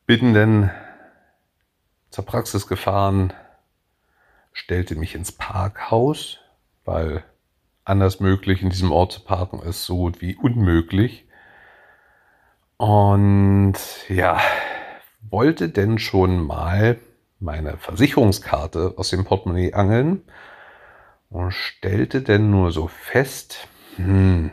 Bin 0.05 0.35
dann 0.35 0.69
zur 2.11 2.23
Praxis 2.23 2.67
gefahren, 2.67 3.33
stellte 4.53 4.95
mich 4.95 5.15
ins 5.15 5.31
Parkhaus, 5.31 6.37
weil 6.85 7.23
anders 7.83 8.19
möglich 8.19 8.61
in 8.61 8.69
diesem 8.69 8.91
Ort 8.91 9.11
zu 9.11 9.21
parken 9.21 9.59
ist 9.63 9.85
so 9.85 9.97
gut 9.97 10.21
wie 10.21 10.35
unmöglich. 10.35 11.25
Und 12.77 13.75
ja, 14.07 14.39
wollte 15.21 15.69
denn 15.69 15.97
schon 15.97 16.45
mal 16.45 16.99
meine 17.39 17.77
Versicherungskarte 17.77 18.93
aus 18.97 19.09
dem 19.09 19.25
Portemonnaie 19.25 19.73
angeln 19.73 20.21
und 21.29 21.51
stellte 21.51 22.21
denn 22.21 22.49
nur 22.49 22.71
so 22.71 22.87
fest, 22.87 23.67
hm, 23.95 24.51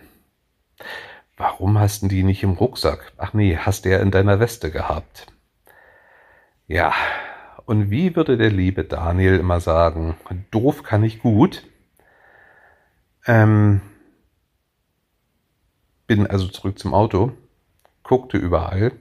warum 1.36 1.78
hast 1.78 2.02
du 2.02 2.08
die 2.08 2.22
nicht 2.22 2.42
im 2.42 2.52
Rucksack? 2.52 3.12
Ach 3.16 3.32
nee, 3.32 3.56
hast 3.56 3.84
du 3.84 3.90
ja 3.90 3.98
in 3.98 4.10
deiner 4.10 4.40
Weste 4.40 4.70
gehabt. 4.70 5.26
Ja, 6.66 6.94
und 7.66 7.90
wie 7.90 8.16
würde 8.16 8.36
der 8.36 8.50
liebe 8.50 8.84
Daniel 8.84 9.38
immer 9.38 9.60
sagen, 9.60 10.16
doof 10.50 10.82
kann 10.82 11.04
ich 11.04 11.20
gut. 11.20 11.64
Ähm, 13.26 13.80
bin 16.06 16.26
also 16.26 16.48
zurück 16.48 16.78
zum 16.78 16.92
Auto, 16.92 17.32
guckte 18.02 18.36
überall 18.36 18.92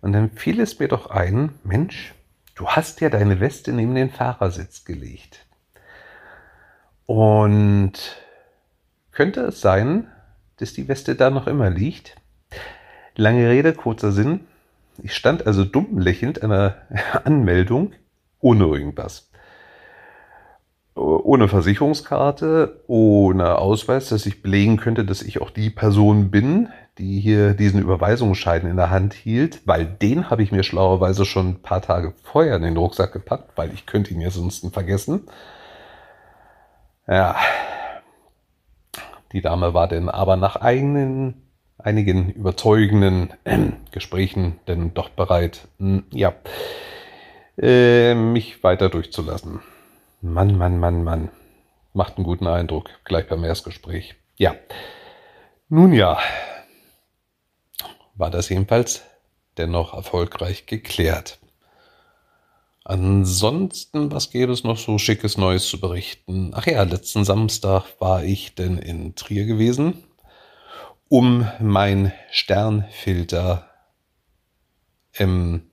und 0.00 0.12
dann 0.12 0.30
fiel 0.30 0.60
es 0.60 0.78
mir 0.80 0.88
doch 0.88 1.10
ein, 1.10 1.58
Mensch, 1.62 2.14
du 2.56 2.68
hast 2.68 3.00
ja 3.00 3.08
deine 3.08 3.38
Weste 3.38 3.72
neben 3.72 3.94
den 3.94 4.10
Fahrersitz 4.10 4.84
gelegt. 4.84 5.46
Und 7.06 7.92
könnte 9.10 9.40
es 9.42 9.60
sein, 9.60 10.06
dass 10.58 10.72
die 10.72 10.88
Weste 10.88 11.14
da 11.14 11.30
noch 11.30 11.46
immer 11.46 11.70
liegt? 11.70 12.16
Lange 13.16 13.48
Rede, 13.48 13.74
kurzer 13.74 14.12
Sinn. 14.12 14.40
Ich 15.02 15.14
stand 15.14 15.46
also 15.46 15.64
dumm 15.64 15.98
lächelnd 15.98 16.42
der 16.42 16.82
Anmeldung 17.24 17.92
ohne 18.40 18.64
irgendwas. 18.64 19.30
Ohne 20.94 21.48
Versicherungskarte, 21.48 22.82
ohne 22.86 23.56
Ausweis, 23.56 24.10
dass 24.10 24.26
ich 24.26 24.42
belegen 24.42 24.76
könnte, 24.76 25.06
dass 25.06 25.22
ich 25.22 25.40
auch 25.40 25.48
die 25.48 25.70
Person 25.70 26.30
bin, 26.30 26.68
die 26.98 27.18
hier 27.18 27.54
diesen 27.54 27.80
Überweisungsschein 27.80 28.66
in 28.66 28.76
der 28.76 28.90
Hand 28.90 29.14
hielt, 29.14 29.66
weil 29.66 29.86
den 29.86 30.28
habe 30.28 30.42
ich 30.42 30.52
mir 30.52 30.62
schlauerweise 30.62 31.24
schon 31.24 31.48
ein 31.48 31.62
paar 31.62 31.80
Tage 31.80 32.12
vorher 32.22 32.56
in 32.56 32.62
den 32.62 32.76
Rucksack 32.76 33.14
gepackt, 33.14 33.52
weil 33.56 33.72
ich 33.72 33.86
könnte 33.86 34.12
ihn 34.12 34.20
ja 34.20 34.30
sonst 34.30 34.66
vergessen. 34.72 35.22
Ja, 37.06 37.36
die 39.32 39.40
Dame 39.40 39.74
war 39.74 39.88
denn 39.88 40.08
aber 40.08 40.36
nach 40.36 40.56
eigenen, 40.56 41.42
einigen 41.78 42.30
überzeugenden 42.30 43.32
äh, 43.44 43.70
Gesprächen 43.90 44.60
denn 44.68 44.94
doch 44.94 45.08
bereit, 45.08 45.68
mh, 45.78 45.96
hm, 45.98 46.04
ja, 46.12 46.34
äh, 47.58 48.14
mich 48.14 48.62
weiter 48.62 48.88
durchzulassen. 48.88 49.60
Mann, 50.20 50.56
Mann, 50.56 50.78
Mann, 50.78 51.02
Mann. 51.02 51.30
Macht 51.94 52.16
einen 52.16 52.24
guten 52.24 52.46
Eindruck, 52.46 52.90
gleich 53.04 53.26
beim 53.26 53.44
Erstgespräch. 53.44 54.14
Ja. 54.36 54.54
Nun 55.68 55.92
ja, 55.92 56.18
war 58.14 58.30
das 58.30 58.48
jedenfalls 58.48 59.04
dennoch 59.58 59.94
erfolgreich 59.94 60.66
geklärt. 60.66 61.38
Ansonsten, 62.84 64.10
was 64.10 64.30
gäbe 64.30 64.52
es 64.52 64.64
noch 64.64 64.76
so 64.76 64.98
schickes 64.98 65.38
Neues 65.38 65.68
zu 65.68 65.78
berichten? 65.80 66.50
Ach 66.54 66.66
ja, 66.66 66.82
letzten 66.82 67.24
Samstag 67.24 67.84
war 68.00 68.24
ich 68.24 68.54
denn 68.54 68.78
in 68.78 69.14
Trier 69.14 69.46
gewesen, 69.46 70.02
um 71.08 71.46
mein 71.60 72.12
Sternfilter 72.30 73.68
im 75.12 75.70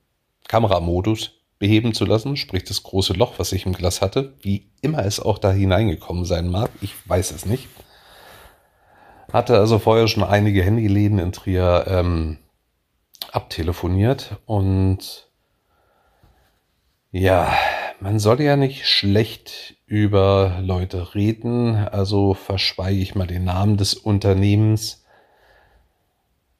Kameramodus 0.48 1.32
beheben 1.58 1.94
zu 1.94 2.06
lassen, 2.06 2.38
sprich 2.38 2.64
das 2.64 2.84
große 2.84 3.14
Loch, 3.14 3.34
was 3.38 3.52
ich 3.54 3.66
im 3.66 3.74
Glas 3.74 4.02
hatte, 4.02 4.34
wie 4.42 4.72
immer 4.82 5.06
es 5.06 5.20
auch 5.20 5.40
da 5.40 5.52
hineingekommen 5.52 6.26
sein 6.26 6.48
mag, 6.48 6.70
ich 6.82 6.94
weiß 7.08 7.32
es 7.32 7.46
nicht. 7.46 7.68
Hatte 9.32 9.58
also 9.58 9.80
vorher 9.80 10.08
schon 10.08 10.24
einige 10.24 10.64
Handyläden 10.64 11.20
in 11.20 11.32
Trier 11.32 11.86
ähm, 11.88 12.38
abtelefoniert 13.32 14.38
und 14.46 15.29
ja, 17.12 17.54
man 18.00 18.20
soll 18.20 18.42
ja 18.42 18.56
nicht 18.56 18.88
schlecht 18.88 19.76
über 19.86 20.60
Leute 20.62 21.16
reden, 21.16 21.76
also 21.76 22.34
verschweige 22.34 23.00
ich 23.00 23.16
mal 23.16 23.28
den 23.28 23.46
Namen 23.46 23.78
des 23.78 23.96
Unternehmens, 23.96 25.06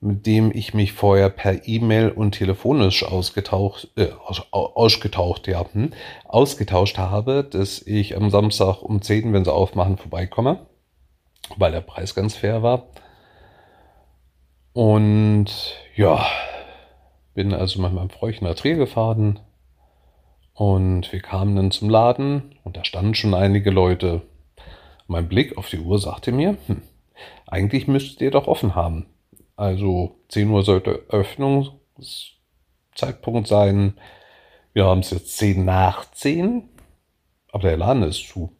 mit 0.02 0.26
dem 0.26 0.52
ich 0.54 0.74
mich 0.74 0.94
vorher 0.94 1.30
per 1.30 1.68
E-Mail 1.68 2.10
und 2.10 2.32
telefonisch 2.32 3.04
ausgetaucht, 3.04 3.90
äh, 3.96 4.10
aus, 4.26 4.42
ausgetaucht, 4.52 5.48
ja, 5.48 5.66
hm, 5.72 5.92
ausgetauscht 6.26 6.98
habe, 6.98 7.44
dass 7.44 7.82
ich 7.82 8.16
am 8.16 8.30
Samstag 8.30 8.82
um 8.82 9.02
10, 9.02 9.34
wenn 9.34 9.46
sie 9.46 9.54
aufmachen, 9.54 9.98
vorbeikomme, 9.98 10.66
weil 11.58 11.72
der 11.72 11.82
Preis 11.82 12.16
ganz 12.16 12.36
fair 12.36 12.64
war. 12.64 12.88
Und 14.74 15.48
ja, 15.96 16.26
bin 17.34 17.54
also 17.54 17.82
mit 17.82 17.94
meinem 17.94 18.10
nach 18.42 18.56
Trier 18.56 18.76
gefahren, 18.76 19.40
und 20.60 21.12
wir 21.14 21.22
kamen 21.22 21.56
dann 21.56 21.72
zum 21.72 21.90
Laden 21.90 22.54
und 22.66 22.76
da 22.76 22.84
standen 22.84 23.16
schon 23.16 23.34
einige 23.34 23.72
Leute. 23.72 24.24
Mein 25.08 25.30
Blick 25.30 25.58
auf 25.58 25.70
die 25.70 25.80
Uhr 25.80 26.00
sagte 26.00 26.34
mir, 26.34 26.58
hm, 26.68 26.82
eigentlich 27.48 27.88
müsstet 27.88 28.20
ihr 28.20 28.32
doch 28.32 28.48
offen 28.48 28.76
haben. 28.76 29.06
Also 29.56 30.18
10 30.28 30.50
Uhr 30.50 30.64
sollte 30.64 31.06
Öffnungszeitpunkt 31.08 33.48
sein. 33.48 33.94
Wir 34.74 34.84
haben 34.84 35.00
es 35.00 35.12
jetzt 35.12 35.38
10 35.38 35.64
nach 35.64 36.12
10, 36.12 36.68
aber 37.54 37.70
der 37.70 37.78
Laden 37.78 38.04
ist 38.04 38.28
zu. 38.28 38.52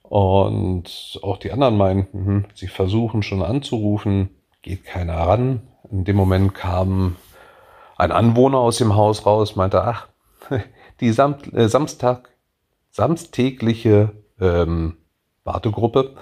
Und 0.00 1.20
auch 1.22 1.36
die 1.36 1.52
anderen 1.52 1.76
meinten, 1.76 2.24
hm, 2.24 2.46
sie 2.54 2.68
versuchen 2.68 3.22
schon 3.22 3.42
anzurufen, 3.42 4.30
geht 4.62 4.86
keiner 4.86 5.16
ran. 5.16 5.60
In 5.90 6.06
dem 6.06 6.16
Moment 6.16 6.54
kam 6.54 7.16
ein 7.98 8.12
Anwohner 8.12 8.60
aus 8.60 8.78
dem 8.78 8.96
Haus 8.96 9.26
raus, 9.26 9.56
meinte, 9.56 9.84
ach, 9.84 10.08
die 11.00 11.12
Samt, 11.12 11.52
äh, 11.52 11.68
Samstag, 11.68 12.30
samstägliche 12.90 14.12
ähm, 14.40 14.96
Wartegruppe. 15.44 16.16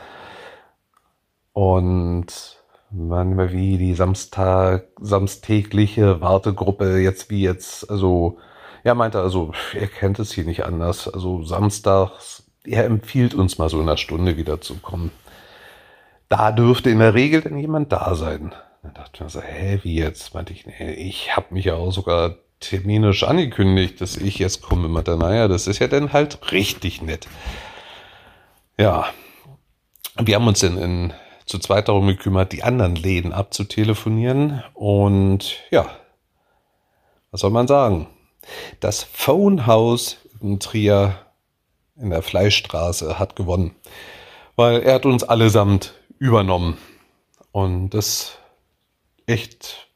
Und 1.52 2.62
manchmal 2.90 3.52
wie 3.52 3.78
die 3.78 3.94
Samstag, 3.94 4.88
samstägliche 5.00 6.20
Wartegruppe 6.20 6.98
jetzt 6.98 7.30
wie 7.30 7.42
jetzt, 7.42 7.90
also 7.90 8.38
er 8.82 8.94
meinte 8.94 9.20
also, 9.20 9.52
er 9.72 9.86
kennt 9.86 10.18
es 10.18 10.32
hier 10.32 10.44
nicht 10.44 10.64
anders. 10.64 11.08
Also 11.08 11.42
samstags, 11.42 12.50
er 12.64 12.84
empfiehlt 12.84 13.34
uns 13.34 13.58
mal 13.58 13.68
so 13.68 13.80
in 13.80 13.88
einer 13.88 13.96
Stunde 13.96 14.36
wieder 14.36 14.60
zu 14.60 14.76
kommen. 14.76 15.10
Da 16.28 16.52
dürfte 16.52 16.90
in 16.90 16.98
der 16.98 17.14
Regel 17.14 17.40
denn 17.40 17.58
jemand 17.58 17.92
da 17.92 18.14
sein. 18.14 18.54
Da 18.82 18.90
dachte 18.90 19.12
ich 19.14 19.20
mir 19.20 19.30
so, 19.30 19.40
hä, 19.40 19.80
wie 19.82 19.96
jetzt? 19.96 20.34
Meinte 20.34 20.52
ich, 20.52 20.66
nee, 20.66 20.92
ich 20.92 21.34
habe 21.36 21.54
mich 21.54 21.66
ja 21.66 21.74
auch 21.74 21.92
sogar 21.92 22.36
terminisch 22.60 23.24
angekündigt, 23.24 24.00
dass 24.00 24.16
ich 24.16 24.38
jetzt 24.38 24.62
komme. 24.62 24.88
mit 24.88 25.06
der, 25.06 25.16
naja, 25.16 25.48
das 25.48 25.66
ist 25.66 25.78
ja 25.78 25.88
dann 25.88 26.12
halt 26.12 26.52
richtig 26.52 27.02
nett. 27.02 27.28
Ja, 28.78 29.06
wir 30.16 30.34
haben 30.36 30.46
uns 30.46 30.60
dann 30.60 30.78
in, 30.78 31.12
zu 31.46 31.58
zweit 31.58 31.88
darum 31.88 32.06
gekümmert, 32.06 32.52
die 32.52 32.62
anderen 32.62 32.96
Läden 32.96 33.32
abzutelefonieren. 33.32 34.62
Und 34.74 35.56
ja, 35.70 35.86
was 37.30 37.40
soll 37.40 37.50
man 37.50 37.66
sagen? 37.66 38.08
Das 38.80 39.02
Phonehaus 39.02 40.18
in 40.40 40.60
Trier 40.60 41.18
in 41.96 42.10
der 42.10 42.22
Fleischstraße 42.22 43.18
hat 43.18 43.36
gewonnen, 43.36 43.74
weil 44.56 44.82
er 44.82 44.94
hat 44.94 45.06
uns 45.06 45.24
allesamt 45.24 45.94
übernommen. 46.18 46.78
Und 47.52 47.90
das 47.90 48.38
echt 49.26 49.88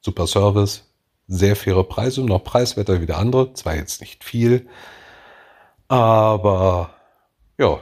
super 0.00 0.26
Service, 0.26 0.87
sehr 1.28 1.56
faire 1.56 1.84
Preise, 1.84 2.22
noch 2.22 2.42
preiswerter 2.42 3.00
wie 3.00 3.06
der 3.06 3.18
andere, 3.18 3.52
zwar 3.52 3.76
jetzt 3.76 4.00
nicht 4.00 4.24
viel, 4.24 4.66
aber 5.88 6.90
ja, 7.58 7.78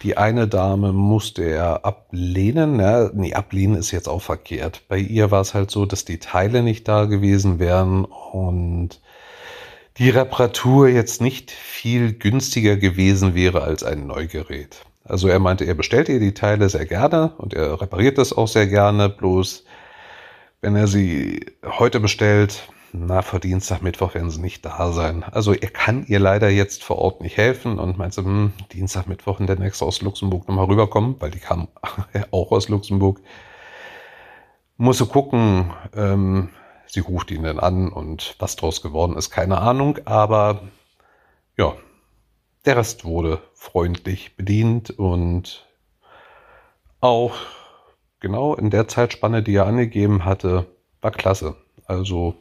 die 0.00 0.16
eine 0.16 0.46
Dame 0.46 0.92
musste 0.92 1.44
er 1.44 1.84
ablehnen. 1.84 2.78
Ja, 2.80 3.10
nee, 3.14 3.34
ablehnen 3.34 3.76
ist 3.76 3.90
jetzt 3.90 4.08
auch 4.08 4.22
verkehrt. 4.22 4.82
Bei 4.88 4.98
ihr 4.98 5.30
war 5.30 5.40
es 5.40 5.54
halt 5.54 5.70
so, 5.70 5.86
dass 5.86 6.04
die 6.04 6.18
Teile 6.18 6.62
nicht 6.62 6.86
da 6.86 7.06
gewesen 7.06 7.58
wären 7.58 8.04
und 8.04 9.00
die 9.98 10.10
Reparatur 10.10 10.88
jetzt 10.88 11.22
nicht 11.22 11.50
viel 11.50 12.12
günstiger 12.12 12.76
gewesen 12.76 13.34
wäre 13.34 13.62
als 13.62 13.82
ein 13.82 14.06
Neugerät. 14.06 14.84
Also 15.04 15.28
er 15.28 15.38
meinte, 15.38 15.64
er 15.64 15.74
bestellt 15.74 16.08
ihr 16.08 16.20
die 16.20 16.34
Teile 16.34 16.68
sehr 16.68 16.84
gerne 16.84 17.32
und 17.38 17.54
er 17.54 17.80
repariert 17.80 18.18
das 18.18 18.32
auch 18.32 18.48
sehr 18.48 18.66
gerne, 18.66 19.08
bloß 19.08 19.64
wenn 20.66 20.74
er 20.74 20.88
sie 20.88 21.46
heute 21.64 22.00
bestellt, 22.00 22.68
na, 22.92 23.22
vor 23.22 23.38
Dienstag, 23.38 23.82
Mittwoch 23.82 24.14
werden 24.14 24.32
sie 24.32 24.40
nicht 24.40 24.64
da 24.64 24.90
sein. 24.90 25.22
Also 25.22 25.52
er 25.52 25.70
kann 25.70 26.04
ihr 26.08 26.18
leider 26.18 26.48
jetzt 26.48 26.82
vor 26.82 26.98
Ort 26.98 27.20
nicht 27.20 27.36
helfen 27.36 27.78
und 27.78 27.98
meinte, 27.98 28.24
hm, 28.24 28.52
Dienstag, 28.72 29.06
Mittwoch 29.06 29.38
in 29.38 29.46
der 29.46 29.60
nächste 29.60 29.84
aus 29.84 30.02
Luxemburg 30.02 30.48
nochmal 30.48 30.64
rüberkommen, 30.64 31.14
weil 31.20 31.30
die 31.30 31.38
kam 31.38 31.68
auch 32.32 32.50
aus 32.50 32.68
Luxemburg. 32.68 33.20
Muss 34.76 34.98
sie 34.98 35.06
gucken, 35.06 35.72
ähm, 35.94 36.48
sie 36.88 36.98
ruft 36.98 37.30
ihn 37.30 37.44
dann 37.44 37.60
an 37.60 37.88
und 37.88 38.34
was 38.40 38.56
draus 38.56 38.82
geworden 38.82 39.16
ist, 39.16 39.30
keine 39.30 39.58
Ahnung, 39.58 40.00
aber 40.04 40.62
ja, 41.56 41.74
der 42.64 42.76
Rest 42.76 43.04
wurde 43.04 43.40
freundlich 43.54 44.34
bedient 44.34 44.90
und 44.90 45.64
auch 47.00 47.36
genau 48.20 48.54
in 48.54 48.70
der 48.70 48.88
Zeitspanne, 48.88 49.42
die 49.42 49.56
er 49.56 49.66
angegeben 49.66 50.24
hatte, 50.24 50.66
war 51.00 51.10
klasse. 51.10 51.56
Also 51.86 52.36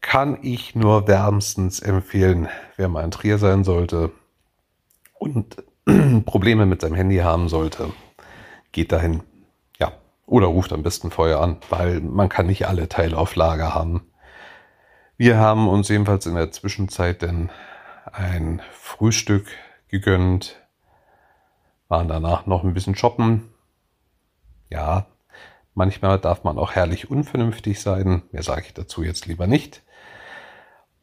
kann 0.00 0.38
ich 0.42 0.74
nur 0.74 1.08
wärmstens 1.08 1.80
empfehlen, 1.80 2.48
wer 2.76 2.88
mal 2.88 3.04
in 3.04 3.10
Trier 3.10 3.38
sein 3.38 3.64
sollte 3.64 4.12
und 5.18 5.56
Probleme 6.26 6.66
mit 6.66 6.80
seinem 6.80 6.94
Handy 6.94 7.18
haben 7.18 7.48
sollte, 7.48 7.92
geht 8.72 8.92
dahin. 8.92 9.22
Ja, 9.78 9.92
oder 10.26 10.46
ruft 10.46 10.72
am 10.72 10.82
besten 10.82 11.10
vorher 11.10 11.40
an, 11.40 11.58
weil 11.70 12.00
man 12.00 12.28
kann 12.28 12.46
nicht 12.46 12.66
alle 12.68 12.88
Teile 12.88 13.16
auf 13.18 13.34
Lager 13.36 13.74
haben. 13.74 14.06
Wir 15.16 15.38
haben 15.38 15.68
uns 15.68 15.88
jedenfalls 15.88 16.26
in 16.26 16.34
der 16.34 16.52
Zwischenzeit 16.52 17.22
denn 17.22 17.50
ein 18.12 18.62
Frühstück 18.72 19.46
gegönnt, 19.88 20.56
waren 21.88 22.08
danach 22.08 22.46
noch 22.46 22.64
ein 22.64 22.74
bisschen 22.74 22.96
shoppen. 22.96 23.52
Ja, 24.70 25.06
manchmal 25.74 26.18
darf 26.18 26.44
man 26.44 26.58
auch 26.58 26.72
herrlich 26.72 27.10
unvernünftig 27.10 27.80
sein. 27.80 28.22
Mehr 28.32 28.42
sage 28.42 28.62
ich 28.66 28.74
dazu 28.74 29.02
jetzt 29.02 29.26
lieber 29.26 29.46
nicht. 29.46 29.82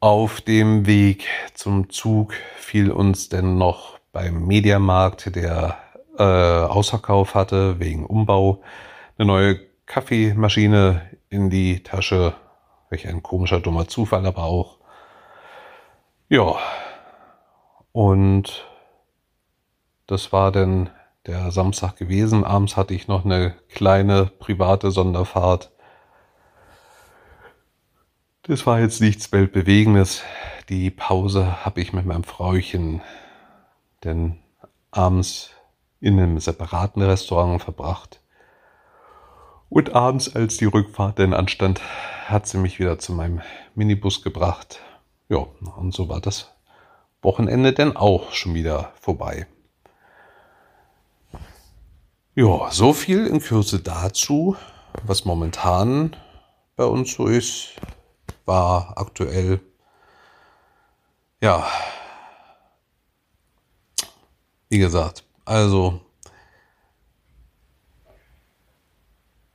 Auf 0.00 0.40
dem 0.40 0.86
Weg 0.86 1.26
zum 1.54 1.88
Zug 1.88 2.34
fiel 2.56 2.90
uns 2.90 3.30
denn 3.30 3.56
noch 3.56 3.98
beim 4.12 4.46
Mediamarkt, 4.46 5.34
der 5.34 5.78
äh, 6.18 6.22
Ausverkauf 6.22 7.34
hatte 7.34 7.80
wegen 7.80 8.04
Umbau, 8.04 8.62
eine 9.16 9.26
neue 9.26 9.60
Kaffeemaschine 9.86 11.02
in 11.30 11.50
die 11.50 11.82
Tasche. 11.82 12.34
Welch 12.90 13.08
ein 13.08 13.22
komischer, 13.22 13.60
dummer 13.60 13.88
Zufall, 13.88 14.26
aber 14.26 14.44
auch. 14.44 14.78
Ja. 16.28 16.56
Und 17.92 18.66
das 20.06 20.32
war 20.32 20.52
dann 20.52 20.90
der 21.26 21.50
Samstag 21.50 21.96
gewesen. 21.96 22.44
Abends 22.44 22.76
hatte 22.76 22.94
ich 22.94 23.08
noch 23.08 23.24
eine 23.24 23.54
kleine 23.68 24.26
private 24.26 24.90
Sonderfahrt. 24.90 25.70
Das 28.42 28.66
war 28.66 28.80
jetzt 28.80 29.00
nichts 29.00 29.32
Weltbewegendes. 29.32 30.22
Die 30.68 30.90
Pause 30.90 31.64
habe 31.64 31.80
ich 31.80 31.92
mit 31.92 32.04
meinem 32.04 32.24
Frauchen 32.24 33.00
denn 34.04 34.38
abends 34.90 35.50
in 36.00 36.18
einem 36.18 36.38
separaten 36.38 37.02
Restaurant 37.02 37.62
verbracht. 37.62 38.20
Und 39.70 39.94
abends, 39.94 40.36
als 40.36 40.58
die 40.58 40.66
Rückfahrt 40.66 41.18
denn 41.18 41.32
anstand, 41.32 41.80
hat 42.26 42.46
sie 42.46 42.58
mich 42.58 42.78
wieder 42.78 42.98
zu 42.98 43.12
meinem 43.12 43.40
Minibus 43.74 44.22
gebracht. 44.22 44.78
Ja, 45.28 45.46
und 45.76 45.94
so 45.94 46.08
war 46.08 46.20
das 46.20 46.54
Wochenende 47.22 47.72
denn 47.72 47.96
auch 47.96 48.32
schon 48.32 48.54
wieder 48.54 48.92
vorbei. 49.00 49.46
Ja, 52.36 52.68
so 52.72 52.92
viel 52.92 53.28
in 53.28 53.38
Kürze 53.38 53.78
dazu, 53.78 54.56
was 55.04 55.24
momentan 55.24 56.16
bei 56.74 56.84
uns 56.84 57.14
so 57.14 57.28
ist, 57.28 57.74
war 58.44 58.98
aktuell, 58.98 59.60
ja, 61.40 61.64
wie 64.68 64.78
gesagt, 64.78 65.22
also 65.44 66.00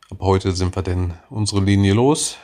ab 0.09 0.19
heute 0.21 0.53
sind 0.53 0.73
wir 0.73 0.81
denn 0.81 1.15
unsere 1.29 1.59
Linie 1.59 1.93
los. 1.93 2.37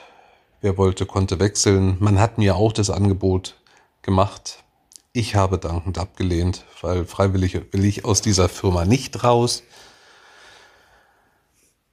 Wer 0.60 0.78
wollte, 0.78 1.06
konnte 1.06 1.40
wechseln. 1.40 1.96
Man 2.02 2.20
hat 2.20 2.38
mir 2.38 2.58
auch 2.58 2.74
das 2.74 2.90
Angebot 2.90 3.56
gemacht. 4.02 4.66
Ich 5.14 5.36
habe 5.36 5.60
dankend 5.60 5.98
abgelehnt, 5.98 6.66
weil 6.82 7.06
freiwillig 7.06 7.54
will 7.72 7.86
ich 7.86 8.04
aus 8.04 8.22
dieser 8.22 8.50
Firma 8.50 8.84
nicht 8.84 9.24
raus. 9.24 9.64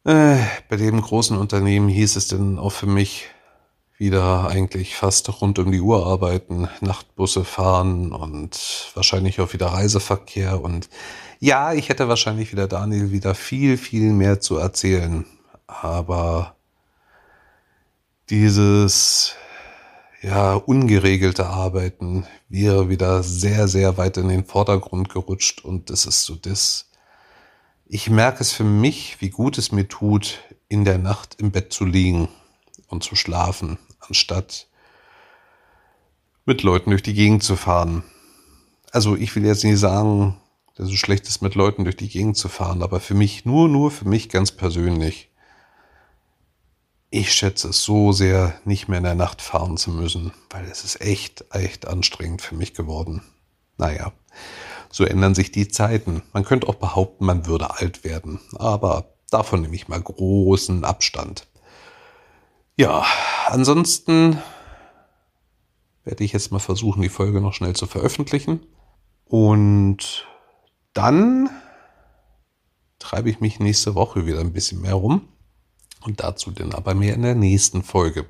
Äh, 0.04 0.38
bei 0.68 0.76
dem 0.76 1.00
großen 1.00 1.36
Unternehmen 1.36 1.88
hieß 1.88 2.16
es 2.16 2.28
denn 2.28 2.58
auch 2.58 2.72
für 2.72 2.86
mich 2.86 3.28
wieder 3.98 4.48
eigentlich 4.48 4.96
fast 4.96 5.40
rund 5.40 5.60
um 5.60 5.70
die 5.70 5.80
Uhr 5.80 6.06
arbeiten, 6.06 6.68
Nachtbusse 6.80 7.44
fahren 7.44 8.12
und 8.12 8.90
wahrscheinlich 8.94 9.40
auch 9.40 9.52
wieder 9.52 9.66
Reiseverkehr. 9.68 10.60
Und 10.60 10.88
ja, 11.38 11.72
ich 11.72 11.88
hätte 11.88 12.08
wahrscheinlich 12.08 12.50
wieder 12.50 12.66
Daniel 12.66 13.12
wieder 13.12 13.36
viel, 13.36 13.76
viel 13.78 14.12
mehr 14.12 14.40
zu 14.40 14.56
erzählen. 14.56 15.24
Aber 15.68 16.56
dieses 18.28 19.36
ja, 20.20 20.54
ungeregelte 20.54 21.46
Arbeiten 21.46 22.26
wäre 22.48 22.88
wieder 22.88 23.22
sehr, 23.22 23.68
sehr 23.68 23.98
weit 23.98 24.16
in 24.16 24.28
den 24.28 24.44
Vordergrund 24.44 25.10
gerutscht 25.10 25.64
und 25.64 25.90
das 25.90 26.06
ist 26.06 26.24
so 26.24 26.34
das. 26.34 26.91
Ich 27.94 28.08
merke 28.08 28.40
es 28.40 28.52
für 28.52 28.64
mich, 28.64 29.20
wie 29.20 29.28
gut 29.28 29.58
es 29.58 29.70
mir 29.70 29.86
tut, 29.86 30.38
in 30.66 30.86
der 30.86 30.96
Nacht 30.96 31.34
im 31.38 31.50
Bett 31.50 31.74
zu 31.74 31.84
liegen 31.84 32.30
und 32.86 33.04
zu 33.04 33.16
schlafen, 33.16 33.76
anstatt 34.00 34.66
mit 36.46 36.62
Leuten 36.62 36.88
durch 36.88 37.02
die 37.02 37.12
Gegend 37.12 37.42
zu 37.42 37.54
fahren. 37.54 38.02
Also 38.92 39.14
ich 39.14 39.36
will 39.36 39.44
jetzt 39.44 39.62
nicht 39.62 39.78
sagen, 39.78 40.40
dass 40.74 40.88
es 40.88 40.94
schlecht 40.94 41.28
ist, 41.28 41.42
mit 41.42 41.54
Leuten 41.54 41.84
durch 41.84 41.98
die 41.98 42.08
Gegend 42.08 42.38
zu 42.38 42.48
fahren, 42.48 42.82
aber 42.82 42.98
für 42.98 43.12
mich, 43.12 43.44
nur, 43.44 43.68
nur 43.68 43.90
für 43.90 44.08
mich 44.08 44.30
ganz 44.30 44.52
persönlich, 44.52 45.28
ich 47.10 47.30
schätze 47.30 47.68
es 47.68 47.82
so 47.82 48.12
sehr, 48.12 48.58
nicht 48.64 48.88
mehr 48.88 48.96
in 48.96 49.04
der 49.04 49.14
Nacht 49.14 49.42
fahren 49.42 49.76
zu 49.76 49.90
müssen, 49.90 50.32
weil 50.48 50.64
es 50.64 50.82
ist 50.82 51.02
echt, 51.02 51.44
echt 51.50 51.86
anstrengend 51.86 52.40
für 52.40 52.54
mich 52.54 52.72
geworden. 52.72 53.22
Naja, 53.76 54.14
so 54.92 55.04
ändern 55.04 55.34
sich 55.34 55.50
die 55.50 55.66
Zeiten. 55.66 56.22
Man 56.32 56.44
könnte 56.44 56.68
auch 56.68 56.76
behaupten, 56.76 57.24
man 57.24 57.46
würde 57.46 57.78
alt 57.78 58.04
werden, 58.04 58.40
aber 58.54 59.14
davon 59.30 59.62
nehme 59.62 59.74
ich 59.74 59.88
mal 59.88 60.00
großen 60.00 60.84
Abstand. 60.84 61.48
Ja, 62.76 63.04
ansonsten 63.48 64.38
werde 66.04 66.24
ich 66.24 66.32
jetzt 66.32 66.52
mal 66.52 66.58
versuchen, 66.58 67.02
die 67.02 67.08
Folge 67.08 67.40
noch 67.40 67.54
schnell 67.54 67.74
zu 67.74 67.86
veröffentlichen. 67.86 68.60
Und 69.24 70.26
dann 70.92 71.48
treibe 72.98 73.30
ich 73.30 73.40
mich 73.40 73.60
nächste 73.60 73.94
Woche 73.94 74.26
wieder 74.26 74.40
ein 74.40 74.52
bisschen 74.52 74.82
mehr 74.82 74.94
rum. 74.94 75.28
Und 76.02 76.20
dazu 76.20 76.50
dann 76.50 76.72
aber 76.74 76.94
mehr 76.94 77.14
in 77.14 77.22
der 77.22 77.34
nächsten 77.34 77.82
Folge. 77.82 78.26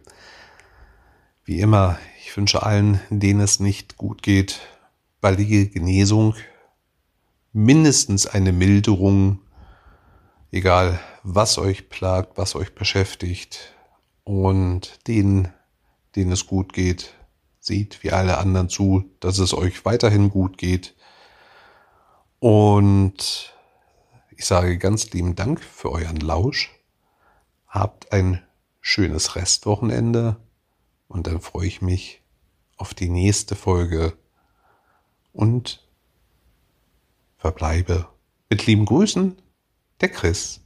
Wie 1.44 1.60
immer, 1.60 1.98
ich 2.24 2.36
wünsche 2.36 2.62
allen, 2.62 3.00
denen 3.10 3.40
es 3.40 3.58
nicht 3.58 3.96
gut 3.96 4.22
geht, 4.22 4.60
baldige 5.20 5.66
Genesung, 5.68 6.34
mindestens 7.52 8.26
eine 8.26 8.52
Milderung, 8.52 9.40
egal 10.50 11.00
was 11.22 11.58
euch 11.58 11.88
plagt, 11.88 12.38
was 12.38 12.54
euch 12.54 12.74
beschäftigt, 12.74 13.72
und 14.24 15.06
denen, 15.08 15.52
denen 16.14 16.32
es 16.32 16.46
gut 16.46 16.72
geht, 16.72 17.14
seht 17.60 18.02
wie 18.02 18.12
alle 18.12 18.38
anderen 18.38 18.68
zu, 18.68 19.04
dass 19.20 19.38
es 19.38 19.54
euch 19.54 19.84
weiterhin 19.84 20.30
gut 20.30 20.58
geht. 20.58 20.94
Und 22.38 23.54
ich 24.30 24.44
sage 24.46 24.78
ganz 24.78 25.10
lieben 25.10 25.36
Dank 25.36 25.60
für 25.60 25.90
euren 25.90 26.16
Lausch. 26.16 26.70
Habt 27.68 28.12
ein 28.12 28.42
schönes 28.80 29.36
Restwochenende 29.36 30.36
und 31.08 31.26
dann 31.26 31.40
freue 31.40 31.66
ich 31.66 31.82
mich 31.82 32.22
auf 32.76 32.94
die 32.94 33.08
nächste 33.08 33.54
Folge 33.54 34.14
und 35.32 35.86
verbleibe 37.42 38.06
mit 38.50 38.66
lieben 38.66 38.84
Grüßen, 38.84 39.36
der 40.00 40.08
Chris. 40.10 40.61